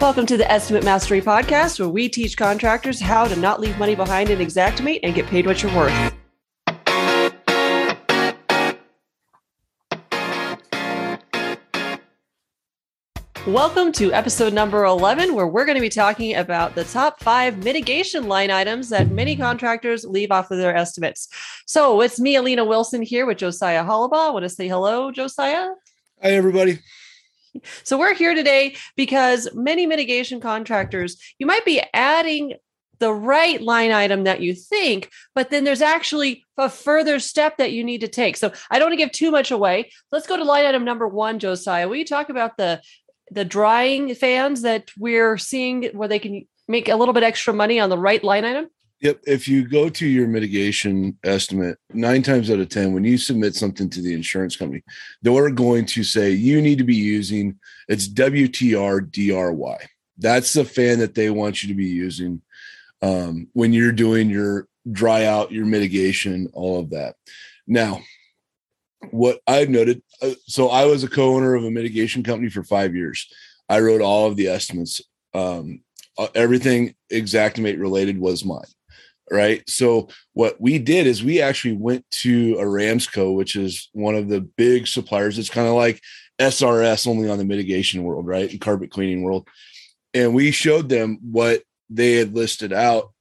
Welcome 0.00 0.26
to 0.26 0.36
the 0.36 0.48
Estimate 0.48 0.84
Mastery 0.84 1.20
Podcast, 1.20 1.80
where 1.80 1.88
we 1.88 2.08
teach 2.08 2.36
contractors 2.36 3.00
how 3.00 3.26
to 3.26 3.34
not 3.34 3.58
leave 3.58 3.76
money 3.80 3.96
behind 3.96 4.30
in 4.30 4.38
Xactimate 4.38 5.00
and 5.02 5.12
get 5.12 5.26
paid 5.26 5.44
what 5.44 5.60
you're 5.60 5.74
worth. 5.74 6.14
Welcome 13.44 13.90
to 13.94 14.12
episode 14.12 14.52
number 14.52 14.84
11, 14.84 15.34
where 15.34 15.48
we're 15.48 15.64
going 15.64 15.74
to 15.74 15.80
be 15.80 15.88
talking 15.88 16.36
about 16.36 16.76
the 16.76 16.84
top 16.84 17.18
five 17.18 17.64
mitigation 17.64 18.28
line 18.28 18.52
items 18.52 18.90
that 18.90 19.10
many 19.10 19.34
contractors 19.34 20.04
leave 20.04 20.30
off 20.30 20.52
of 20.52 20.58
their 20.58 20.76
estimates. 20.76 21.28
So 21.66 22.02
it's 22.02 22.20
me, 22.20 22.36
Alena 22.36 22.64
Wilson, 22.64 23.02
here 23.02 23.26
with 23.26 23.38
Josiah 23.38 23.82
Hollabaugh. 23.82 24.28
I 24.28 24.30
want 24.30 24.44
to 24.44 24.48
say 24.48 24.68
hello, 24.68 25.10
Josiah. 25.10 25.70
Hi, 26.22 26.30
everybody. 26.30 26.78
So 27.84 27.98
we're 27.98 28.14
here 28.14 28.34
today 28.34 28.76
because 28.96 29.48
many 29.54 29.86
mitigation 29.86 30.40
contractors, 30.40 31.16
you 31.38 31.46
might 31.46 31.64
be 31.64 31.82
adding 31.92 32.54
the 32.98 33.12
right 33.12 33.60
line 33.60 33.92
item 33.92 34.24
that 34.24 34.40
you 34.40 34.54
think, 34.54 35.10
but 35.34 35.50
then 35.50 35.64
there's 35.64 35.82
actually 35.82 36.44
a 36.56 36.68
further 36.68 37.18
step 37.18 37.56
that 37.58 37.72
you 37.72 37.84
need 37.84 38.00
to 38.00 38.08
take. 38.08 38.36
So 38.36 38.52
I 38.70 38.78
don't 38.78 38.88
want 38.88 38.98
to 38.98 39.04
give 39.04 39.12
too 39.12 39.30
much 39.30 39.50
away. 39.50 39.90
Let's 40.10 40.26
go 40.26 40.36
to 40.36 40.44
line 40.44 40.64
item 40.64 40.84
number 40.84 41.06
one, 41.06 41.38
Josiah. 41.38 41.88
Will 41.88 41.96
you 41.96 42.04
talk 42.04 42.28
about 42.28 42.56
the 42.56 42.80
the 43.30 43.44
drying 43.44 44.14
fans 44.14 44.62
that 44.62 44.90
we're 44.98 45.36
seeing 45.36 45.84
where 45.92 46.08
they 46.08 46.18
can 46.18 46.48
make 46.66 46.88
a 46.88 46.96
little 46.96 47.12
bit 47.12 47.22
extra 47.22 47.52
money 47.52 47.78
on 47.78 47.90
the 47.90 47.98
right 47.98 48.24
line 48.24 48.44
item? 48.44 48.68
Yep. 49.00 49.20
If 49.26 49.46
you 49.46 49.68
go 49.68 49.88
to 49.88 50.06
your 50.06 50.26
mitigation 50.26 51.16
estimate, 51.22 51.78
nine 51.92 52.22
times 52.22 52.50
out 52.50 52.58
of 52.58 52.68
10, 52.68 52.92
when 52.92 53.04
you 53.04 53.16
submit 53.16 53.54
something 53.54 53.88
to 53.90 54.02
the 54.02 54.12
insurance 54.12 54.56
company, 54.56 54.82
they're 55.22 55.50
going 55.50 55.86
to 55.86 56.02
say 56.02 56.30
you 56.30 56.60
need 56.60 56.78
to 56.78 56.84
be 56.84 56.96
using 56.96 57.58
it's 57.86 58.08
WTR 58.08 59.10
DRY. 59.10 59.78
That's 60.16 60.52
the 60.52 60.64
fan 60.64 60.98
that 60.98 61.14
they 61.14 61.30
want 61.30 61.62
you 61.62 61.68
to 61.68 61.74
be 61.74 61.86
using 61.86 62.42
um, 63.00 63.46
when 63.52 63.72
you're 63.72 63.92
doing 63.92 64.28
your 64.28 64.66
dry 64.90 65.26
out, 65.26 65.52
your 65.52 65.66
mitigation, 65.66 66.50
all 66.52 66.80
of 66.80 66.90
that. 66.90 67.14
Now, 67.68 68.00
what 69.10 69.38
I've 69.46 69.68
noted, 69.68 70.02
uh, 70.20 70.30
so 70.46 70.70
I 70.70 70.86
was 70.86 71.04
a 71.04 71.08
co-owner 71.08 71.54
of 71.54 71.64
a 71.64 71.70
mitigation 71.70 72.24
company 72.24 72.50
for 72.50 72.64
five 72.64 72.96
years. 72.96 73.32
I 73.68 73.78
wrote 73.78 74.00
all 74.00 74.26
of 74.26 74.34
the 74.34 74.48
estimates. 74.48 75.00
Um, 75.34 75.82
uh, 76.16 76.28
everything 76.34 76.96
Xactimate 77.12 77.78
related 77.78 78.18
was 78.18 78.44
mine. 78.44 78.64
Right. 79.30 79.62
So 79.68 80.08
what 80.32 80.60
we 80.60 80.78
did 80.78 81.06
is 81.06 81.22
we 81.22 81.42
actually 81.42 81.76
went 81.76 82.04
to 82.22 82.54
Aramsco, 82.54 83.34
which 83.34 83.56
is 83.56 83.90
one 83.92 84.14
of 84.14 84.28
the 84.28 84.40
big 84.40 84.86
suppliers. 84.86 85.38
It's 85.38 85.50
kind 85.50 85.68
of 85.68 85.74
like 85.74 86.00
SRS 86.38 87.06
only 87.06 87.28
on 87.28 87.38
the 87.38 87.44
mitigation 87.44 88.04
world, 88.04 88.26
right? 88.26 88.50
And 88.50 88.60
carpet 88.60 88.90
cleaning 88.90 89.22
world. 89.22 89.46
And 90.14 90.34
we 90.34 90.50
showed 90.50 90.88
them 90.88 91.18
what 91.20 91.62
they 91.90 92.14
had 92.14 92.34
listed 92.34 92.72
out 92.72 93.12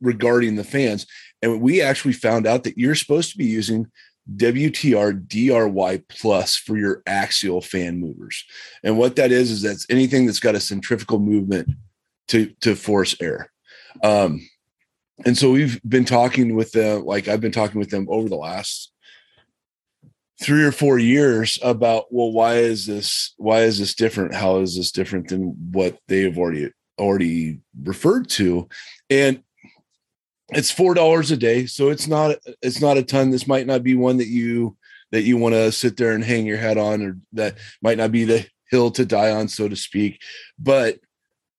regarding 0.00 0.56
the 0.56 0.64
fans. 0.64 1.06
And 1.42 1.60
we 1.60 1.82
actually 1.82 2.14
found 2.14 2.46
out 2.46 2.64
that 2.64 2.78
you're 2.78 2.94
supposed 2.94 3.30
to 3.32 3.38
be 3.38 3.46
using 3.46 3.90
WTR 4.36 5.26
DRY 5.26 6.02
plus 6.08 6.56
for 6.56 6.76
your 6.76 7.02
axial 7.06 7.60
fan 7.60 7.98
movers. 7.98 8.44
And 8.84 8.96
what 8.96 9.16
that 9.16 9.32
is, 9.32 9.50
is 9.50 9.62
that's 9.62 9.86
anything 9.90 10.26
that's 10.26 10.40
got 10.40 10.54
a 10.54 10.60
centrifugal 10.60 11.18
movement 11.18 11.70
to, 12.28 12.52
to 12.60 12.76
force 12.76 13.16
air. 13.20 13.50
Um, 14.02 14.48
and 15.24 15.36
so 15.36 15.50
we've 15.50 15.80
been 15.82 16.04
talking 16.04 16.54
with 16.54 16.72
them, 16.72 17.04
like 17.04 17.28
I've 17.28 17.40
been 17.40 17.52
talking 17.52 17.78
with 17.78 17.90
them 17.90 18.06
over 18.08 18.28
the 18.28 18.36
last 18.36 18.92
three 20.42 20.64
or 20.64 20.72
four 20.72 20.98
years 20.98 21.58
about, 21.62 22.06
well, 22.10 22.32
why 22.32 22.56
is 22.56 22.86
this, 22.86 23.34
why 23.36 23.60
is 23.60 23.78
this 23.78 23.94
different? 23.94 24.34
How 24.34 24.58
is 24.58 24.76
this 24.76 24.90
different 24.90 25.28
than 25.28 25.54
what 25.70 25.98
they 26.08 26.22
have 26.22 26.38
already, 26.38 26.70
already 26.98 27.60
referred 27.80 28.28
to? 28.30 28.68
And 29.08 29.42
it's 30.52 30.70
four 30.70 30.94
dollars 30.94 31.30
a 31.30 31.36
day 31.36 31.66
so 31.66 31.88
it's 31.90 32.06
not 32.06 32.36
it's 32.60 32.80
not 32.80 32.98
a 32.98 33.02
ton 33.02 33.30
this 33.30 33.46
might 33.46 33.66
not 33.66 33.82
be 33.82 33.94
one 33.94 34.18
that 34.18 34.28
you 34.28 34.76
that 35.10 35.22
you 35.22 35.36
want 35.36 35.54
to 35.54 35.72
sit 35.72 35.96
there 35.96 36.12
and 36.12 36.24
hang 36.24 36.46
your 36.46 36.58
head 36.58 36.78
on 36.78 37.02
or 37.02 37.16
that 37.32 37.56
might 37.80 37.98
not 37.98 38.12
be 38.12 38.24
the 38.24 38.46
hill 38.70 38.90
to 38.90 39.04
die 39.04 39.30
on 39.30 39.48
so 39.48 39.68
to 39.68 39.76
speak 39.76 40.20
but 40.58 40.98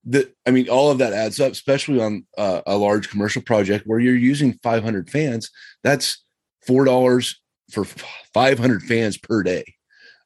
the 0.06 0.30
i 0.46 0.52
mean 0.52 0.68
all 0.68 0.92
of 0.92 0.98
that 0.98 1.14
adds 1.14 1.40
up 1.40 1.52
especially 1.52 2.02
on 2.02 2.26
uh, 2.38 2.62
a 2.66 2.78
large 2.78 3.10
commercial 3.10 3.42
project 3.42 3.88
where 3.88 4.00
you're 4.00 4.16
using 4.16 4.60
500 4.62 5.10
fans. 5.10 5.50
That's 5.84 6.24
four 6.66 6.86
dollars 6.86 7.42
for 7.72 7.86
500 7.86 8.84
fans 8.84 9.18
per 9.18 9.44
day. 9.44 9.64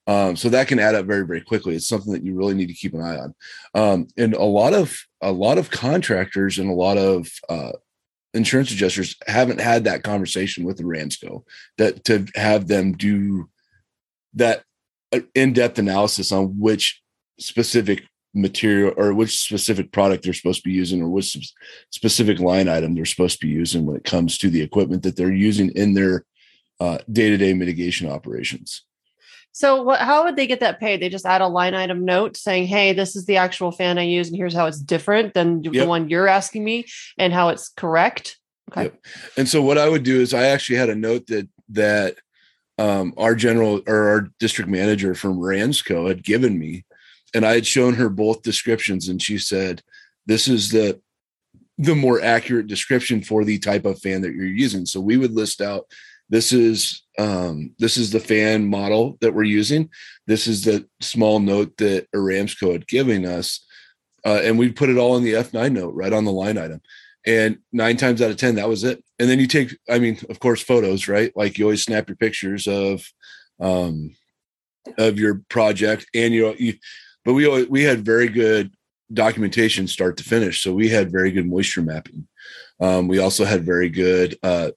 Um, 0.07 0.37
so 0.37 0.49
that 0.49 0.67
can 0.67 0.79
add 0.79 0.95
up 0.95 1.05
very 1.05 1.25
very 1.25 1.41
quickly. 1.41 1.75
It's 1.75 1.87
something 1.87 2.13
that 2.13 2.23
you 2.23 2.35
really 2.35 2.53
need 2.53 2.67
to 2.67 2.73
keep 2.73 2.93
an 2.93 3.01
eye 3.01 3.17
on. 3.17 3.35
Um, 3.73 4.07
and 4.17 4.33
a 4.33 4.43
lot 4.43 4.73
of 4.73 4.97
a 5.21 5.31
lot 5.31 5.57
of 5.57 5.69
contractors 5.69 6.59
and 6.59 6.69
a 6.69 6.73
lot 6.73 6.97
of 6.97 7.29
uh, 7.49 7.73
insurance 8.33 8.71
adjusters 8.71 9.15
haven't 9.27 9.59
had 9.59 9.83
that 9.83 10.03
conversation 10.03 10.63
with 10.63 10.77
the 10.77 10.85
Ramsco 10.85 11.43
that 11.77 12.05
to 12.05 12.25
have 12.35 12.67
them 12.67 12.93
do 12.93 13.49
that 14.33 14.63
uh, 15.13 15.19
in-depth 15.35 15.79
analysis 15.79 16.31
on 16.31 16.59
which 16.59 17.01
specific 17.39 18.03
material 18.37 18.93
or 18.97 19.13
which 19.13 19.37
specific 19.37 19.91
product 19.91 20.23
they're 20.23 20.33
supposed 20.33 20.63
to 20.63 20.69
be 20.69 20.75
using 20.75 21.01
or 21.01 21.09
which 21.09 21.53
specific 21.91 22.39
line 22.39 22.69
item 22.69 22.93
they're 22.93 23.05
supposed 23.05 23.39
to 23.39 23.47
be 23.47 23.51
using 23.51 23.85
when 23.85 23.95
it 23.95 24.03
comes 24.03 24.37
to 24.37 24.49
the 24.49 24.61
equipment 24.61 25.03
that 25.03 25.15
they're 25.15 25.31
using 25.31 25.69
in 25.71 25.93
their 25.93 26.25
uh, 26.79 26.99
day-to-day 27.11 27.53
mitigation 27.53 28.09
operations 28.09 28.83
so 29.57 29.81
what 29.81 29.99
how 29.99 30.23
would 30.23 30.35
they 30.35 30.45
get 30.45 30.59
that 30.59 30.79
paid? 30.79 31.01
They 31.01 31.09
just 31.09 31.25
add 31.25 31.41
a 31.41 31.47
line 31.47 31.73
item 31.73 32.05
note 32.05 32.37
saying, 32.37 32.67
"Hey, 32.67 32.93
this 32.93 33.15
is 33.15 33.25
the 33.25 33.37
actual 33.37 33.71
fan 33.71 33.97
I 33.97 34.03
use 34.03 34.27
and 34.27 34.37
here's 34.37 34.53
how 34.53 34.67
it's 34.67 34.79
different 34.79 35.33
than 35.33 35.63
yep. 35.63 35.73
the 35.73 35.87
one 35.87 36.09
you're 36.09 36.27
asking 36.27 36.63
me 36.63 36.85
and 37.17 37.33
how 37.33 37.49
it's 37.49 37.69
correct." 37.69 38.37
Okay. 38.71 38.83
Yep. 38.83 39.05
And 39.35 39.49
so 39.49 39.63
what 39.63 39.79
I 39.79 39.89
would 39.89 40.03
do 40.03 40.21
is 40.21 40.35
I 40.35 40.49
actually 40.49 40.77
had 40.77 40.91
a 40.91 40.95
note 40.95 41.25
that 41.27 41.49
that 41.69 42.17
um, 42.77 43.15
our 43.17 43.33
general 43.33 43.81
or 43.87 44.09
our 44.09 44.29
district 44.39 44.69
manager 44.69 45.15
from 45.15 45.39
Ransco 45.39 46.07
had 46.07 46.23
given 46.23 46.59
me 46.59 46.85
and 47.33 47.45
I 47.45 47.53
had 47.53 47.67
shown 47.67 47.95
her 47.95 48.09
both 48.09 48.41
descriptions 48.41 49.07
and 49.09 49.21
she 49.21 49.37
said, 49.37 49.81
"This 50.25 50.47
is 50.47 50.69
the 50.71 51.01
the 51.77 51.95
more 51.95 52.21
accurate 52.21 52.67
description 52.67 53.21
for 53.21 53.45
the 53.45 53.59
type 53.59 53.85
of 53.85 53.99
fan 53.99 54.21
that 54.21 54.33
you're 54.33 54.45
using." 54.45 54.85
So 54.85 54.99
we 54.99 55.17
would 55.17 55.31
list 55.31 55.61
out 55.61 55.85
this 56.29 56.51
is 56.51 57.03
um, 57.17 57.73
this 57.79 57.97
is 57.97 58.11
the 58.11 58.19
fan 58.19 58.67
model 58.67 59.17
that 59.21 59.33
we're 59.33 59.43
using. 59.43 59.89
This 60.27 60.47
is 60.47 60.63
the 60.63 60.87
small 60.99 61.39
note 61.39 61.77
that 61.77 62.07
Aramsco 62.13 62.73
had 62.73 62.87
given 62.87 63.25
us. 63.25 63.65
Uh, 64.25 64.41
and 64.43 64.59
we 64.59 64.71
put 64.71 64.89
it 64.89 64.97
all 64.97 65.17
in 65.17 65.23
the 65.23 65.33
F9 65.33 65.71
note 65.71 65.95
right 65.95 66.13
on 66.13 66.25
the 66.25 66.31
line 66.31 66.57
item. 66.57 66.81
And 67.25 67.59
nine 67.71 67.97
times 67.97 68.21
out 68.21 68.29
of 68.29 68.37
10, 68.37 68.55
that 68.55 68.69
was 68.69 68.83
it. 68.83 69.03
And 69.19 69.29
then 69.29 69.39
you 69.39 69.47
take, 69.47 69.77
I 69.89 69.99
mean, 69.99 70.19
of 70.29 70.39
course, 70.39 70.61
photos, 70.61 71.07
right? 71.07 71.31
Like 71.35 71.57
you 71.57 71.65
always 71.65 71.83
snap 71.83 72.07
your 72.07 72.17
pictures 72.17 72.67
of, 72.67 73.09
um, 73.59 74.15
of 74.97 75.17
your 75.17 75.41
project 75.49 76.05
and 76.13 76.33
you, 76.33 76.53
you 76.57 76.73
but 77.27 77.33
we, 77.33 77.45
always, 77.45 77.67
we 77.67 77.83
had 77.83 78.05
very 78.05 78.29
good 78.29 78.73
documentation 79.11 79.85
start 79.85 80.15
to 80.15 80.23
finish. 80.23 80.63
So 80.63 80.71
we 80.71 80.87
had 80.87 81.11
very 81.11 81.29
good 81.29 81.45
moisture 81.45 81.81
mapping. 81.81 82.25
Um, 82.79 83.09
we 83.09 83.19
also 83.19 83.43
had 83.43 83.65
very 83.65 83.89
good, 83.89 84.39
uh, 84.43 84.71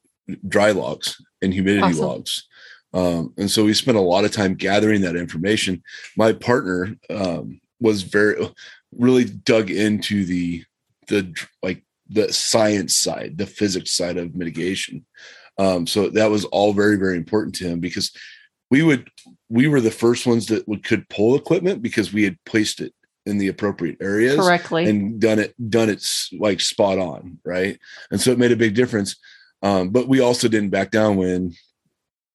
dry 0.48 0.72
logs 0.72 1.22
and 1.42 1.54
humidity 1.54 1.84
awesome. 1.84 2.04
logs. 2.04 2.48
Um, 2.92 3.34
and 3.38 3.48
so 3.48 3.64
we 3.64 3.72
spent 3.72 3.98
a 3.98 4.00
lot 4.00 4.24
of 4.24 4.32
time 4.32 4.54
gathering 4.54 5.02
that 5.02 5.14
information. 5.14 5.84
My 6.16 6.32
partner 6.32 6.96
um, 7.08 7.60
was 7.78 8.02
very 8.02 8.44
really 8.98 9.26
dug 9.26 9.70
into 9.70 10.24
the 10.24 10.64
the 11.06 11.32
like 11.62 11.84
the 12.08 12.32
science 12.32 12.96
side, 12.96 13.38
the 13.38 13.46
physics 13.46 13.92
side 13.92 14.16
of 14.16 14.34
mitigation. 14.34 15.06
Um, 15.56 15.86
so 15.86 16.08
that 16.08 16.30
was 16.30 16.46
all 16.46 16.72
very 16.72 16.96
very 16.96 17.16
important 17.16 17.54
to 17.56 17.68
him 17.68 17.78
because 17.78 18.10
we 18.70 18.82
would 18.82 19.08
we 19.48 19.66
were 19.66 19.80
the 19.80 19.90
first 19.90 20.26
ones 20.26 20.46
that 20.46 20.66
would 20.68 20.84
could 20.84 21.08
pull 21.08 21.36
equipment 21.36 21.82
because 21.82 22.12
we 22.12 22.24
had 22.24 22.36
placed 22.44 22.80
it 22.80 22.92
in 23.26 23.38
the 23.38 23.48
appropriate 23.48 23.98
areas 24.00 24.36
correctly 24.36 24.88
and 24.88 25.20
done 25.20 25.38
it 25.38 25.54
done 25.70 25.90
it 25.90 26.04
like 26.38 26.60
spot 26.60 26.98
on 26.98 27.38
right 27.44 27.78
and 28.10 28.20
so 28.20 28.30
it 28.30 28.38
made 28.38 28.52
a 28.52 28.56
big 28.56 28.74
difference 28.74 29.16
um, 29.62 29.90
but 29.90 30.08
we 30.08 30.20
also 30.20 30.48
didn't 30.48 30.70
back 30.70 30.90
down 30.90 31.16
when 31.16 31.54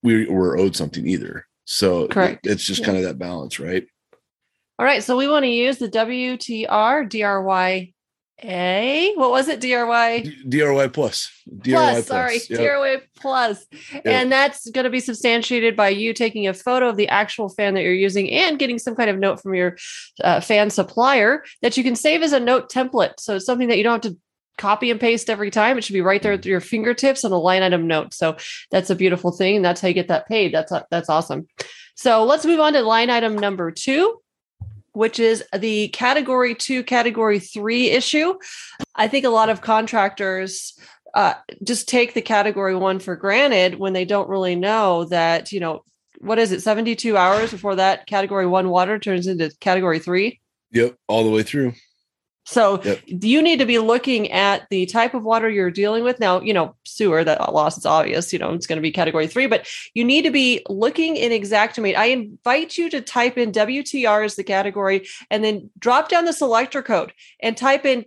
we 0.03 0.27
were 0.27 0.57
owed 0.57 0.75
something 0.75 1.05
either. 1.07 1.47
So 1.65 2.07
Correct. 2.07 2.45
it's 2.45 2.63
just 2.63 2.81
yeah. 2.81 2.85
kind 2.85 2.97
of 2.97 3.03
that 3.03 3.17
balance, 3.17 3.59
right? 3.59 3.85
All 4.77 4.85
right. 4.85 5.03
So 5.03 5.17
we 5.17 5.27
want 5.27 5.43
to 5.43 5.49
use 5.49 5.79
the 5.79 5.89
WTR 5.89 7.09
DRY 7.09 7.93
a 8.43 9.13
what 9.15 9.31
was 9.31 9.47
it 9.47 9.61
DRY 9.61 10.25
DRY 10.49 10.87
plus 10.89 11.31
DRY 11.61 11.73
plus, 11.73 11.93
plus. 11.93 12.07
sorry 12.07 12.39
yep. 12.49 12.59
DRY 12.59 12.97
plus 13.15 13.65
yep. 13.93 14.05
and 14.05 14.29
that's 14.29 14.69
going 14.71 14.83
to 14.83 14.89
be 14.89 14.99
substantiated 14.99 15.75
by 15.75 15.87
you 15.87 16.13
taking 16.13 16.45
a 16.45 16.53
photo 16.53 16.89
of 16.89 16.97
the 16.97 17.07
actual 17.07 17.47
fan 17.47 17.75
that 17.75 17.81
you're 17.81 17.93
using 17.93 18.29
and 18.29 18.59
getting 18.59 18.77
some 18.77 18.93
kind 18.93 19.09
of 19.09 19.17
note 19.17 19.41
from 19.41 19.55
your 19.55 19.77
uh, 20.21 20.41
fan 20.41 20.69
supplier 20.69 21.45
that 21.61 21.77
you 21.77 21.83
can 21.83 21.95
save 21.95 22.21
as 22.21 22.33
a 22.33 22.39
note 22.39 22.69
template 22.69 23.13
so 23.19 23.37
it's 23.37 23.45
something 23.45 23.69
that 23.69 23.77
you 23.77 23.83
don't 23.83 24.03
have 24.03 24.13
to 24.13 24.19
copy 24.57 24.91
and 24.91 24.99
paste 24.99 25.29
every 25.29 25.51
time. 25.51 25.77
It 25.77 25.83
should 25.83 25.93
be 25.93 26.01
right 26.01 26.21
there 26.21 26.33
at 26.33 26.45
your 26.45 26.61
fingertips 26.61 27.25
on 27.25 27.31
a 27.31 27.37
line 27.37 27.63
item 27.63 27.87
note. 27.87 28.13
So 28.13 28.37
that's 28.71 28.89
a 28.89 28.95
beautiful 28.95 29.31
thing. 29.31 29.57
And 29.57 29.65
that's 29.65 29.81
how 29.81 29.87
you 29.87 29.93
get 29.93 30.07
that 30.07 30.27
paid. 30.27 30.53
That's 30.53 30.71
that's 30.89 31.09
awesome. 31.09 31.47
So 31.95 32.23
let's 32.23 32.45
move 32.45 32.59
on 32.59 32.73
to 32.73 32.81
line 32.81 33.09
item 33.09 33.37
number 33.37 33.71
two. 33.71 34.21
Which 34.95 35.19
is 35.19 35.43
the 35.57 35.89
category 35.89 36.55
two, 36.55 36.83
category 36.83 37.39
three 37.39 37.89
issue. 37.89 38.35
I 38.95 39.07
think 39.07 39.25
a 39.25 39.29
lot 39.29 39.49
of 39.49 39.61
contractors 39.61 40.77
uh, 41.13 41.33
just 41.63 41.87
take 41.87 42.13
the 42.13 42.21
category 42.21 42.75
one 42.75 42.99
for 42.99 43.15
granted 43.15 43.79
when 43.79 43.93
they 43.93 44.05
don't 44.05 44.29
really 44.29 44.55
know 44.55 45.05
that, 45.05 45.51
you 45.51 45.59
know, 45.59 45.83
what 46.19 46.39
is 46.39 46.51
it, 46.51 46.61
72 46.61 47.15
hours 47.15 47.51
before 47.51 47.75
that 47.75 48.07
category 48.07 48.47
one 48.47 48.69
water 48.69 48.99
turns 48.99 49.27
into 49.27 49.51
category 49.59 49.99
three? 49.99 50.39
Yep, 50.71 50.95
all 51.07 51.23
the 51.23 51.29
way 51.29 51.43
through. 51.43 51.73
So 52.45 52.79
yep. 52.83 53.01
you 53.07 53.41
need 53.41 53.59
to 53.59 53.65
be 53.65 53.79
looking 53.79 54.31
at 54.31 54.67
the 54.69 54.85
type 54.85 55.13
of 55.13 55.23
water 55.23 55.49
you're 55.49 55.71
dealing 55.71 56.03
with. 56.03 56.19
Now, 56.19 56.41
you 56.41 56.53
know, 56.53 56.75
sewer, 56.83 57.23
that 57.23 57.53
loss 57.53 57.77
is 57.77 57.85
obvious, 57.85 58.31
you 58.31 58.39
know, 58.39 58.53
it's 58.53 58.67
going 58.67 58.77
to 58.77 58.83
be 58.83 58.91
category 58.91 59.27
three, 59.27 59.47
but 59.47 59.67
you 59.93 60.03
need 60.03 60.21
to 60.23 60.31
be 60.31 60.63
looking 60.69 61.15
in 61.15 61.31
Xactimate. 61.41 61.95
I 61.95 62.05
invite 62.05 62.77
you 62.77 62.89
to 62.91 63.01
type 63.01 63.37
in 63.37 63.51
WTR 63.51 64.23
as 64.23 64.35
the 64.35 64.43
category 64.43 65.07
and 65.31 65.43
then 65.43 65.69
drop 65.79 66.07
down 66.07 66.25
the 66.25 66.33
selector 66.33 66.83
code 66.83 67.13
and 67.41 67.57
type 67.57 67.83
in 67.83 68.05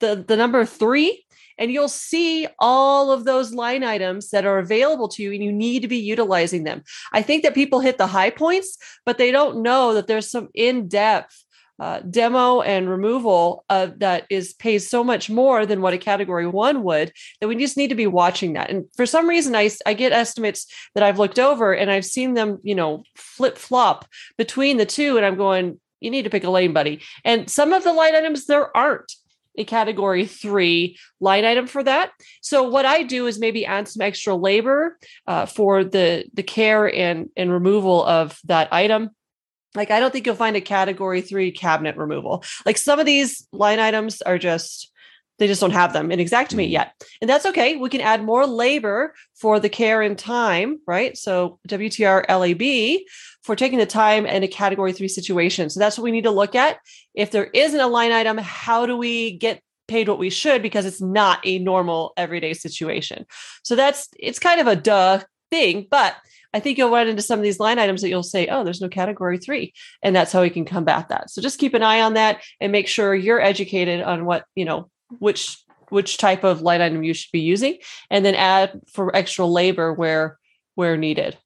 the, 0.00 0.24
the 0.26 0.36
number 0.36 0.64
three 0.64 1.24
and 1.58 1.72
you'll 1.72 1.88
see 1.88 2.46
all 2.58 3.10
of 3.10 3.24
those 3.24 3.52
line 3.52 3.82
items 3.82 4.30
that 4.30 4.46
are 4.46 4.58
available 4.58 5.08
to 5.08 5.22
you 5.22 5.32
and 5.32 5.42
you 5.42 5.52
need 5.52 5.82
to 5.82 5.88
be 5.88 5.98
utilizing 5.98 6.64
them. 6.64 6.84
I 7.12 7.20
think 7.20 7.42
that 7.42 7.54
people 7.54 7.80
hit 7.80 7.98
the 7.98 8.06
high 8.06 8.30
points, 8.30 8.78
but 9.04 9.18
they 9.18 9.32
don't 9.32 9.62
know 9.62 9.94
that 9.94 10.06
there's 10.06 10.30
some 10.30 10.48
in-depth 10.54 11.44
uh, 11.78 12.00
demo 12.00 12.60
and 12.60 12.88
removal 12.88 13.64
that 13.68 14.24
is 14.30 14.52
pays 14.54 14.88
so 14.88 15.04
much 15.04 15.30
more 15.30 15.64
than 15.64 15.80
what 15.80 15.94
a 15.94 15.98
category 15.98 16.46
one 16.46 16.82
would 16.82 17.12
that 17.40 17.48
we 17.48 17.56
just 17.56 17.76
need 17.76 17.88
to 17.88 17.94
be 17.94 18.06
watching 18.06 18.54
that. 18.54 18.70
And 18.70 18.86
for 18.96 19.06
some 19.06 19.28
reason 19.28 19.54
i, 19.54 19.70
I 19.86 19.94
get 19.94 20.12
estimates 20.12 20.66
that 20.94 21.04
i've 21.04 21.18
looked 21.18 21.38
over 21.38 21.72
and 21.72 21.90
i've 21.90 22.04
seen 22.04 22.34
them 22.34 22.58
you 22.62 22.74
know 22.74 23.02
flip 23.14 23.56
flop 23.56 24.06
between 24.36 24.76
the 24.76 24.86
two 24.86 25.16
and 25.16 25.24
i'm 25.24 25.36
going 25.36 25.78
you 26.00 26.10
need 26.10 26.22
to 26.22 26.30
pick 26.30 26.44
a 26.44 26.50
lane 26.50 26.72
buddy. 26.72 27.00
And 27.24 27.50
some 27.50 27.72
of 27.72 27.84
the 27.84 27.92
line 27.92 28.14
items 28.14 28.46
there 28.46 28.76
aren't 28.76 29.12
a 29.56 29.64
category 29.64 30.24
three 30.24 30.96
line 31.20 31.44
item 31.44 31.66
for 31.66 31.82
that. 31.82 32.12
So 32.42 32.62
what 32.62 32.86
I 32.86 33.02
do 33.02 33.26
is 33.26 33.40
maybe 33.40 33.66
add 33.66 33.88
some 33.88 34.02
extra 34.02 34.34
labor 34.34 34.96
uh, 35.26 35.46
for 35.46 35.82
the 35.82 36.24
the 36.32 36.44
care 36.44 36.92
and 36.92 37.28
and 37.36 37.50
removal 37.50 38.04
of 38.04 38.38
that 38.44 38.72
item 38.72 39.10
like, 39.74 39.90
I 39.90 40.00
don't 40.00 40.12
think 40.12 40.26
you'll 40.26 40.34
find 40.34 40.56
a 40.56 40.60
category 40.60 41.20
three 41.20 41.50
cabinet 41.50 41.96
removal. 41.96 42.44
Like 42.64 42.78
some 42.78 42.98
of 42.98 43.06
these 43.06 43.46
line 43.52 43.78
items 43.78 44.22
are 44.22 44.38
just, 44.38 44.92
they 45.38 45.46
just 45.46 45.60
don't 45.60 45.70
have 45.70 45.92
them 45.92 46.10
in 46.10 46.18
Xactimate 46.18 46.64
mm-hmm. 46.64 46.72
yet. 46.72 46.92
And 47.20 47.28
that's 47.28 47.46
okay. 47.46 47.76
We 47.76 47.88
can 47.90 48.00
add 48.00 48.24
more 48.24 48.46
labor 48.46 49.14
for 49.36 49.60
the 49.60 49.68
care 49.68 50.02
and 50.02 50.18
time, 50.18 50.80
right? 50.86 51.16
So 51.16 51.60
WTR 51.68 52.28
LAB 52.28 53.02
for 53.42 53.54
taking 53.54 53.78
the 53.78 53.86
time 53.86 54.26
in 54.26 54.42
a 54.42 54.48
category 54.48 54.92
three 54.92 55.08
situation. 55.08 55.70
So 55.70 55.80
that's 55.80 55.96
what 55.96 56.04
we 56.04 56.12
need 56.12 56.24
to 56.24 56.30
look 56.30 56.54
at. 56.54 56.78
If 57.14 57.30
there 57.30 57.46
isn't 57.46 57.78
a 57.78 57.86
line 57.86 58.12
item, 58.12 58.38
how 58.38 58.86
do 58.86 58.96
we 58.96 59.36
get 59.38 59.62
paid 59.88 60.08
what 60.08 60.18
we 60.18 60.30
should 60.30 60.62
because 60.62 60.84
it's 60.84 61.00
not 61.00 61.40
a 61.44 61.58
normal 61.58 62.12
everyday 62.16 62.54
situation. 62.54 63.26
So 63.64 63.74
that's 63.74 64.08
it's 64.18 64.38
kind 64.38 64.60
of 64.60 64.66
a 64.66 64.76
duh 64.76 65.20
thing, 65.50 65.86
but 65.90 66.14
I 66.54 66.60
think 66.60 66.78
you'll 66.78 66.90
run 66.90 67.08
into 67.08 67.22
some 67.22 67.38
of 67.38 67.42
these 67.42 67.60
line 67.60 67.78
items 67.78 68.00
that 68.02 68.08
you'll 68.08 68.22
say, 68.22 68.46
oh, 68.46 68.64
there's 68.64 68.80
no 68.80 68.88
category 68.88 69.38
three. 69.38 69.74
And 70.02 70.16
that's 70.16 70.32
how 70.32 70.40
we 70.40 70.50
can 70.50 70.64
combat 70.64 71.10
that. 71.10 71.30
So 71.30 71.42
just 71.42 71.58
keep 71.58 71.74
an 71.74 71.82
eye 71.82 72.00
on 72.00 72.14
that 72.14 72.42
and 72.60 72.72
make 72.72 72.88
sure 72.88 73.14
you're 73.14 73.40
educated 73.40 74.00
on 74.00 74.24
what, 74.24 74.44
you 74.54 74.64
know, 74.64 74.90
which 75.18 75.58
which 75.90 76.18
type 76.18 76.44
of 76.44 76.60
line 76.60 76.80
item 76.80 77.02
you 77.02 77.14
should 77.14 77.32
be 77.32 77.40
using 77.40 77.78
and 78.10 78.24
then 78.24 78.34
add 78.34 78.78
for 78.92 79.14
extra 79.16 79.46
labor 79.46 79.92
where 79.92 80.38
where 80.74 80.96
needed. 80.96 81.36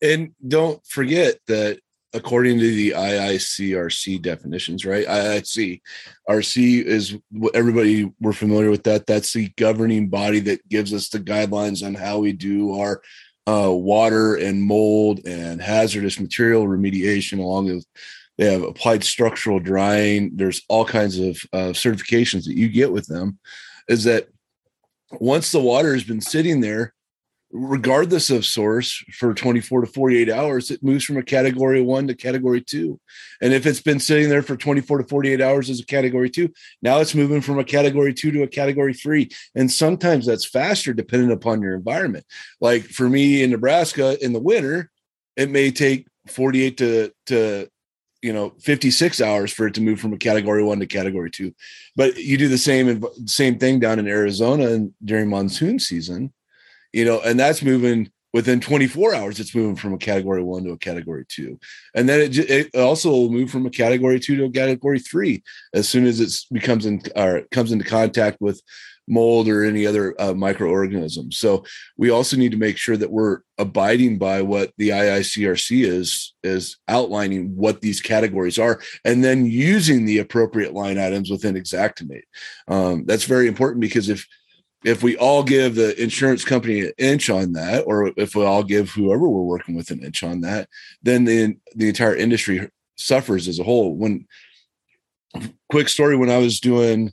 And 0.00 0.32
don't 0.46 0.84
forget 0.86 1.38
that 1.48 1.80
according 2.14 2.58
to 2.58 2.74
the 2.74 2.90
IICRC 2.92 4.22
definitions, 4.22 4.86
right? 4.86 5.06
IIC 5.06 5.82
RC 6.28 6.82
is 6.82 7.18
everybody 7.54 8.10
we're 8.20 8.32
familiar 8.32 8.70
with 8.70 8.84
that. 8.84 9.06
That's 9.06 9.32
the 9.32 9.48
governing 9.56 10.08
body 10.08 10.40
that 10.40 10.66
gives 10.68 10.94
us 10.94 11.08
the 11.08 11.20
guidelines 11.20 11.86
on 11.86 11.94
how 11.94 12.18
we 12.18 12.32
do 12.32 12.78
our 12.78 13.02
uh, 13.48 13.72
water 13.72 14.34
and 14.34 14.62
mold 14.62 15.26
and 15.26 15.62
hazardous 15.62 16.20
material 16.20 16.66
remediation, 16.66 17.38
along 17.38 17.66
with 17.66 17.86
they 18.36 18.52
have 18.52 18.62
applied 18.62 19.02
structural 19.02 19.58
drying. 19.58 20.32
There's 20.34 20.62
all 20.68 20.84
kinds 20.84 21.18
of 21.18 21.36
uh, 21.52 21.72
certifications 21.72 22.44
that 22.44 22.56
you 22.56 22.68
get 22.68 22.92
with 22.92 23.06
them. 23.06 23.38
Is 23.88 24.04
that 24.04 24.28
once 25.12 25.50
the 25.50 25.60
water 25.60 25.94
has 25.94 26.04
been 26.04 26.20
sitting 26.20 26.60
there 26.60 26.94
regardless 27.50 28.28
of 28.28 28.44
source 28.44 29.02
for 29.12 29.32
24 29.32 29.82
to 29.82 29.86
48 29.86 30.28
hours 30.28 30.70
it 30.70 30.82
moves 30.82 31.04
from 31.04 31.16
a 31.16 31.22
category 31.22 31.80
1 31.80 32.08
to 32.08 32.14
category 32.14 32.60
2 32.60 33.00
and 33.40 33.54
if 33.54 33.64
it's 33.64 33.80
been 33.80 33.98
sitting 33.98 34.28
there 34.28 34.42
for 34.42 34.54
24 34.54 34.98
to 34.98 35.08
48 35.08 35.40
hours 35.40 35.70
as 35.70 35.80
a 35.80 35.86
category 35.86 36.28
2 36.28 36.52
now 36.82 37.00
it's 37.00 37.14
moving 37.14 37.40
from 37.40 37.58
a 37.58 37.64
category 37.64 38.12
2 38.12 38.32
to 38.32 38.42
a 38.42 38.46
category 38.46 38.92
3 38.92 39.30
and 39.54 39.72
sometimes 39.72 40.26
that's 40.26 40.46
faster 40.46 40.92
depending 40.92 41.30
upon 41.30 41.62
your 41.62 41.74
environment. 41.74 42.26
Like 42.60 42.84
for 42.84 43.08
me 43.08 43.42
in 43.42 43.50
Nebraska 43.50 44.22
in 44.22 44.34
the 44.34 44.40
winter 44.40 44.90
it 45.36 45.50
may 45.50 45.70
take 45.70 46.06
48 46.26 46.76
to 46.78 47.12
to 47.26 47.68
you 48.20 48.32
know 48.34 48.52
56 48.60 49.22
hours 49.22 49.52
for 49.52 49.68
it 49.68 49.74
to 49.74 49.80
move 49.80 50.00
from 50.00 50.12
a 50.12 50.18
category 50.18 50.62
1 50.62 50.80
to 50.80 50.86
category 50.86 51.30
2 51.30 51.54
but 51.96 52.16
you 52.18 52.36
do 52.36 52.48
the 52.48 52.58
same 52.58 53.02
same 53.24 53.58
thing 53.58 53.78
down 53.78 53.98
in 53.98 54.06
Arizona 54.06 54.86
during 55.02 55.30
monsoon 55.30 55.78
season 55.78 56.32
you 56.92 57.04
know, 57.04 57.20
and 57.20 57.38
that's 57.38 57.62
moving 57.62 58.10
within 58.32 58.60
24 58.60 59.14
hours. 59.14 59.40
It's 59.40 59.54
moving 59.54 59.76
from 59.76 59.94
a 59.94 59.98
category 59.98 60.42
one 60.42 60.64
to 60.64 60.72
a 60.72 60.78
category 60.78 61.24
two, 61.28 61.58
and 61.94 62.08
then 62.08 62.20
it, 62.20 62.38
it 62.38 62.74
also 62.76 63.10
will 63.10 63.30
move 63.30 63.50
from 63.50 63.66
a 63.66 63.70
category 63.70 64.20
two 64.20 64.36
to 64.36 64.44
a 64.44 64.50
category 64.50 64.98
three 64.98 65.42
as 65.74 65.88
soon 65.88 66.06
as 66.06 66.20
it 66.20 66.32
becomes 66.52 66.86
in 66.86 67.02
or 67.16 67.42
comes 67.50 67.72
into 67.72 67.84
contact 67.84 68.38
with 68.40 68.62
mold 69.08 69.48
or 69.48 69.64
any 69.64 69.86
other 69.86 70.14
uh, 70.20 70.34
microorganisms. 70.34 71.38
So 71.38 71.64
we 71.96 72.10
also 72.10 72.36
need 72.36 72.52
to 72.52 72.58
make 72.58 72.76
sure 72.76 72.96
that 72.96 73.10
we're 73.10 73.40
abiding 73.56 74.18
by 74.18 74.42
what 74.42 74.72
the 74.76 74.90
IICRC 74.90 75.84
is 75.84 76.34
is 76.42 76.76
outlining 76.88 77.56
what 77.56 77.80
these 77.80 78.00
categories 78.00 78.58
are, 78.58 78.80
and 79.04 79.24
then 79.24 79.46
using 79.46 80.04
the 80.04 80.18
appropriate 80.18 80.74
line 80.74 80.98
items 80.98 81.30
within 81.30 81.54
Xactimate. 81.54 82.22
Um, 82.68 83.04
that's 83.06 83.24
very 83.24 83.48
important 83.48 83.80
because 83.80 84.08
if 84.08 84.26
if 84.84 85.02
we 85.02 85.16
all 85.16 85.42
give 85.42 85.74
the 85.74 86.00
insurance 86.00 86.44
company 86.44 86.80
an 86.80 86.92
inch 86.98 87.30
on 87.30 87.52
that, 87.52 87.84
or 87.86 88.12
if 88.16 88.34
we 88.34 88.44
all 88.44 88.62
give 88.62 88.90
whoever 88.90 89.28
we're 89.28 89.42
working 89.42 89.74
with 89.74 89.90
an 89.90 90.02
inch 90.02 90.22
on 90.22 90.40
that, 90.42 90.68
then 91.02 91.24
the 91.24 91.56
the 91.74 91.88
entire 91.88 92.14
industry 92.14 92.68
suffers 92.96 93.48
as 93.48 93.58
a 93.58 93.64
whole. 93.64 93.94
When 93.94 94.26
quick 95.70 95.88
story, 95.88 96.16
when 96.16 96.30
I 96.30 96.38
was 96.38 96.60
doing 96.60 97.12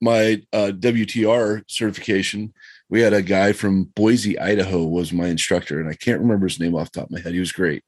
my 0.00 0.42
uh, 0.52 0.72
WTR 0.74 1.64
certification, 1.66 2.54
we 2.88 3.00
had 3.00 3.12
a 3.12 3.22
guy 3.22 3.52
from 3.52 3.84
Boise, 3.84 4.38
Idaho, 4.38 4.84
was 4.84 5.12
my 5.12 5.26
instructor, 5.26 5.80
and 5.80 5.88
I 5.88 5.94
can't 5.94 6.20
remember 6.20 6.46
his 6.46 6.60
name 6.60 6.74
off 6.74 6.92
the 6.92 7.00
top 7.00 7.08
of 7.08 7.12
my 7.12 7.20
head. 7.20 7.32
He 7.32 7.40
was 7.40 7.52
great, 7.52 7.82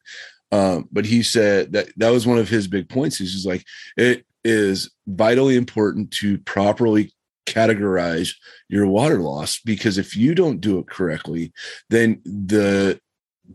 um, 0.50 0.88
but 0.91 1.05
he 1.07 1.23
said 1.23 1.73
that 1.73 1.88
that 1.97 2.11
was 2.11 2.26
one 2.26 2.38
of 2.38 2.49
his 2.49 2.67
big 2.67 2.88
points. 2.88 3.19
He's 3.19 3.33
just 3.33 3.47
like 3.47 3.64
it 3.97 4.26
is 4.45 4.91
vitally 5.07 5.57
important 5.57 6.11
to 6.11 6.38
properly 6.38 7.12
categorize 7.46 8.30
your 8.68 8.87
water 8.87 9.18
loss 9.18 9.61
because 9.64 9.99
if 9.99 10.16
you 10.16 10.34
don't 10.34 10.61
do 10.61 10.78
it 10.78 10.87
correctly 10.87 11.52
then 11.90 12.20
the 12.25 12.99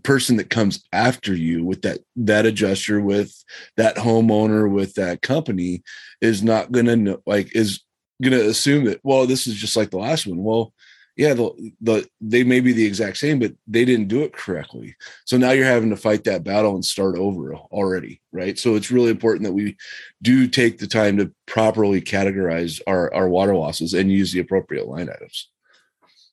person 0.04 0.38
that 0.38 0.50
comes 0.50 0.84
after 0.92 1.34
you 1.34 1.64
with 1.64 1.82
that 1.82 2.00
that 2.16 2.46
adjuster 2.46 3.00
with 3.00 3.34
that 3.78 3.96
homeowner 3.96 4.70
with 4.70 4.94
that 4.96 5.22
company 5.22 5.82
is 6.22 6.44
not 6.44 6.72
going 6.72 6.86
to 6.86 7.22
like 7.26 7.56
is 7.56 7.82
going 8.22 8.34
to 8.34 8.50
assume 8.50 8.86
that 8.86 9.00
well 9.04 9.26
this 9.26 9.48
is 9.48 9.56
just 9.56 9.78
like 9.78 9.90
the 9.90 9.98
last 9.98 10.28
one. 10.28 10.44
Well 10.44 10.74
yeah, 11.18 11.34
the, 11.34 11.74
the 11.82 12.08
they 12.22 12.44
may 12.44 12.60
be 12.60 12.74
the 12.74 12.86
exact 12.86 13.18
same, 13.18 13.40
but 13.40 13.52
they 13.66 13.86
didn't 13.86 14.08
do 14.08 14.22
it 14.22 14.34
correctly. 14.34 14.96
So 15.26 15.36
now 15.36 15.52
you're 15.52 15.66
having 15.66 15.90
to 15.90 15.98
fight 15.98 16.24
that 16.26 16.44
battle 16.44 16.76
and 16.76 16.86
start 16.86 17.18
over 17.18 17.56
already, 17.56 18.22
right? 18.32 18.58
So 18.58 18.76
it's 18.76 18.92
really 18.92 19.10
important 19.10 19.44
that 19.46 19.54
we 19.54 19.78
do 20.22 20.48
take 20.48 20.78
the 20.78 20.86
time 20.86 21.18
to 21.18 21.34
properly 21.48 22.02
categorize 22.02 22.80
our, 22.86 23.12
our 23.16 23.28
water 23.28 23.56
losses 23.56 23.96
and 23.96 24.12
use 24.12 24.32
the 24.32 24.40
appropriate 24.40 24.88
line 24.88 25.10
items. 25.10 25.50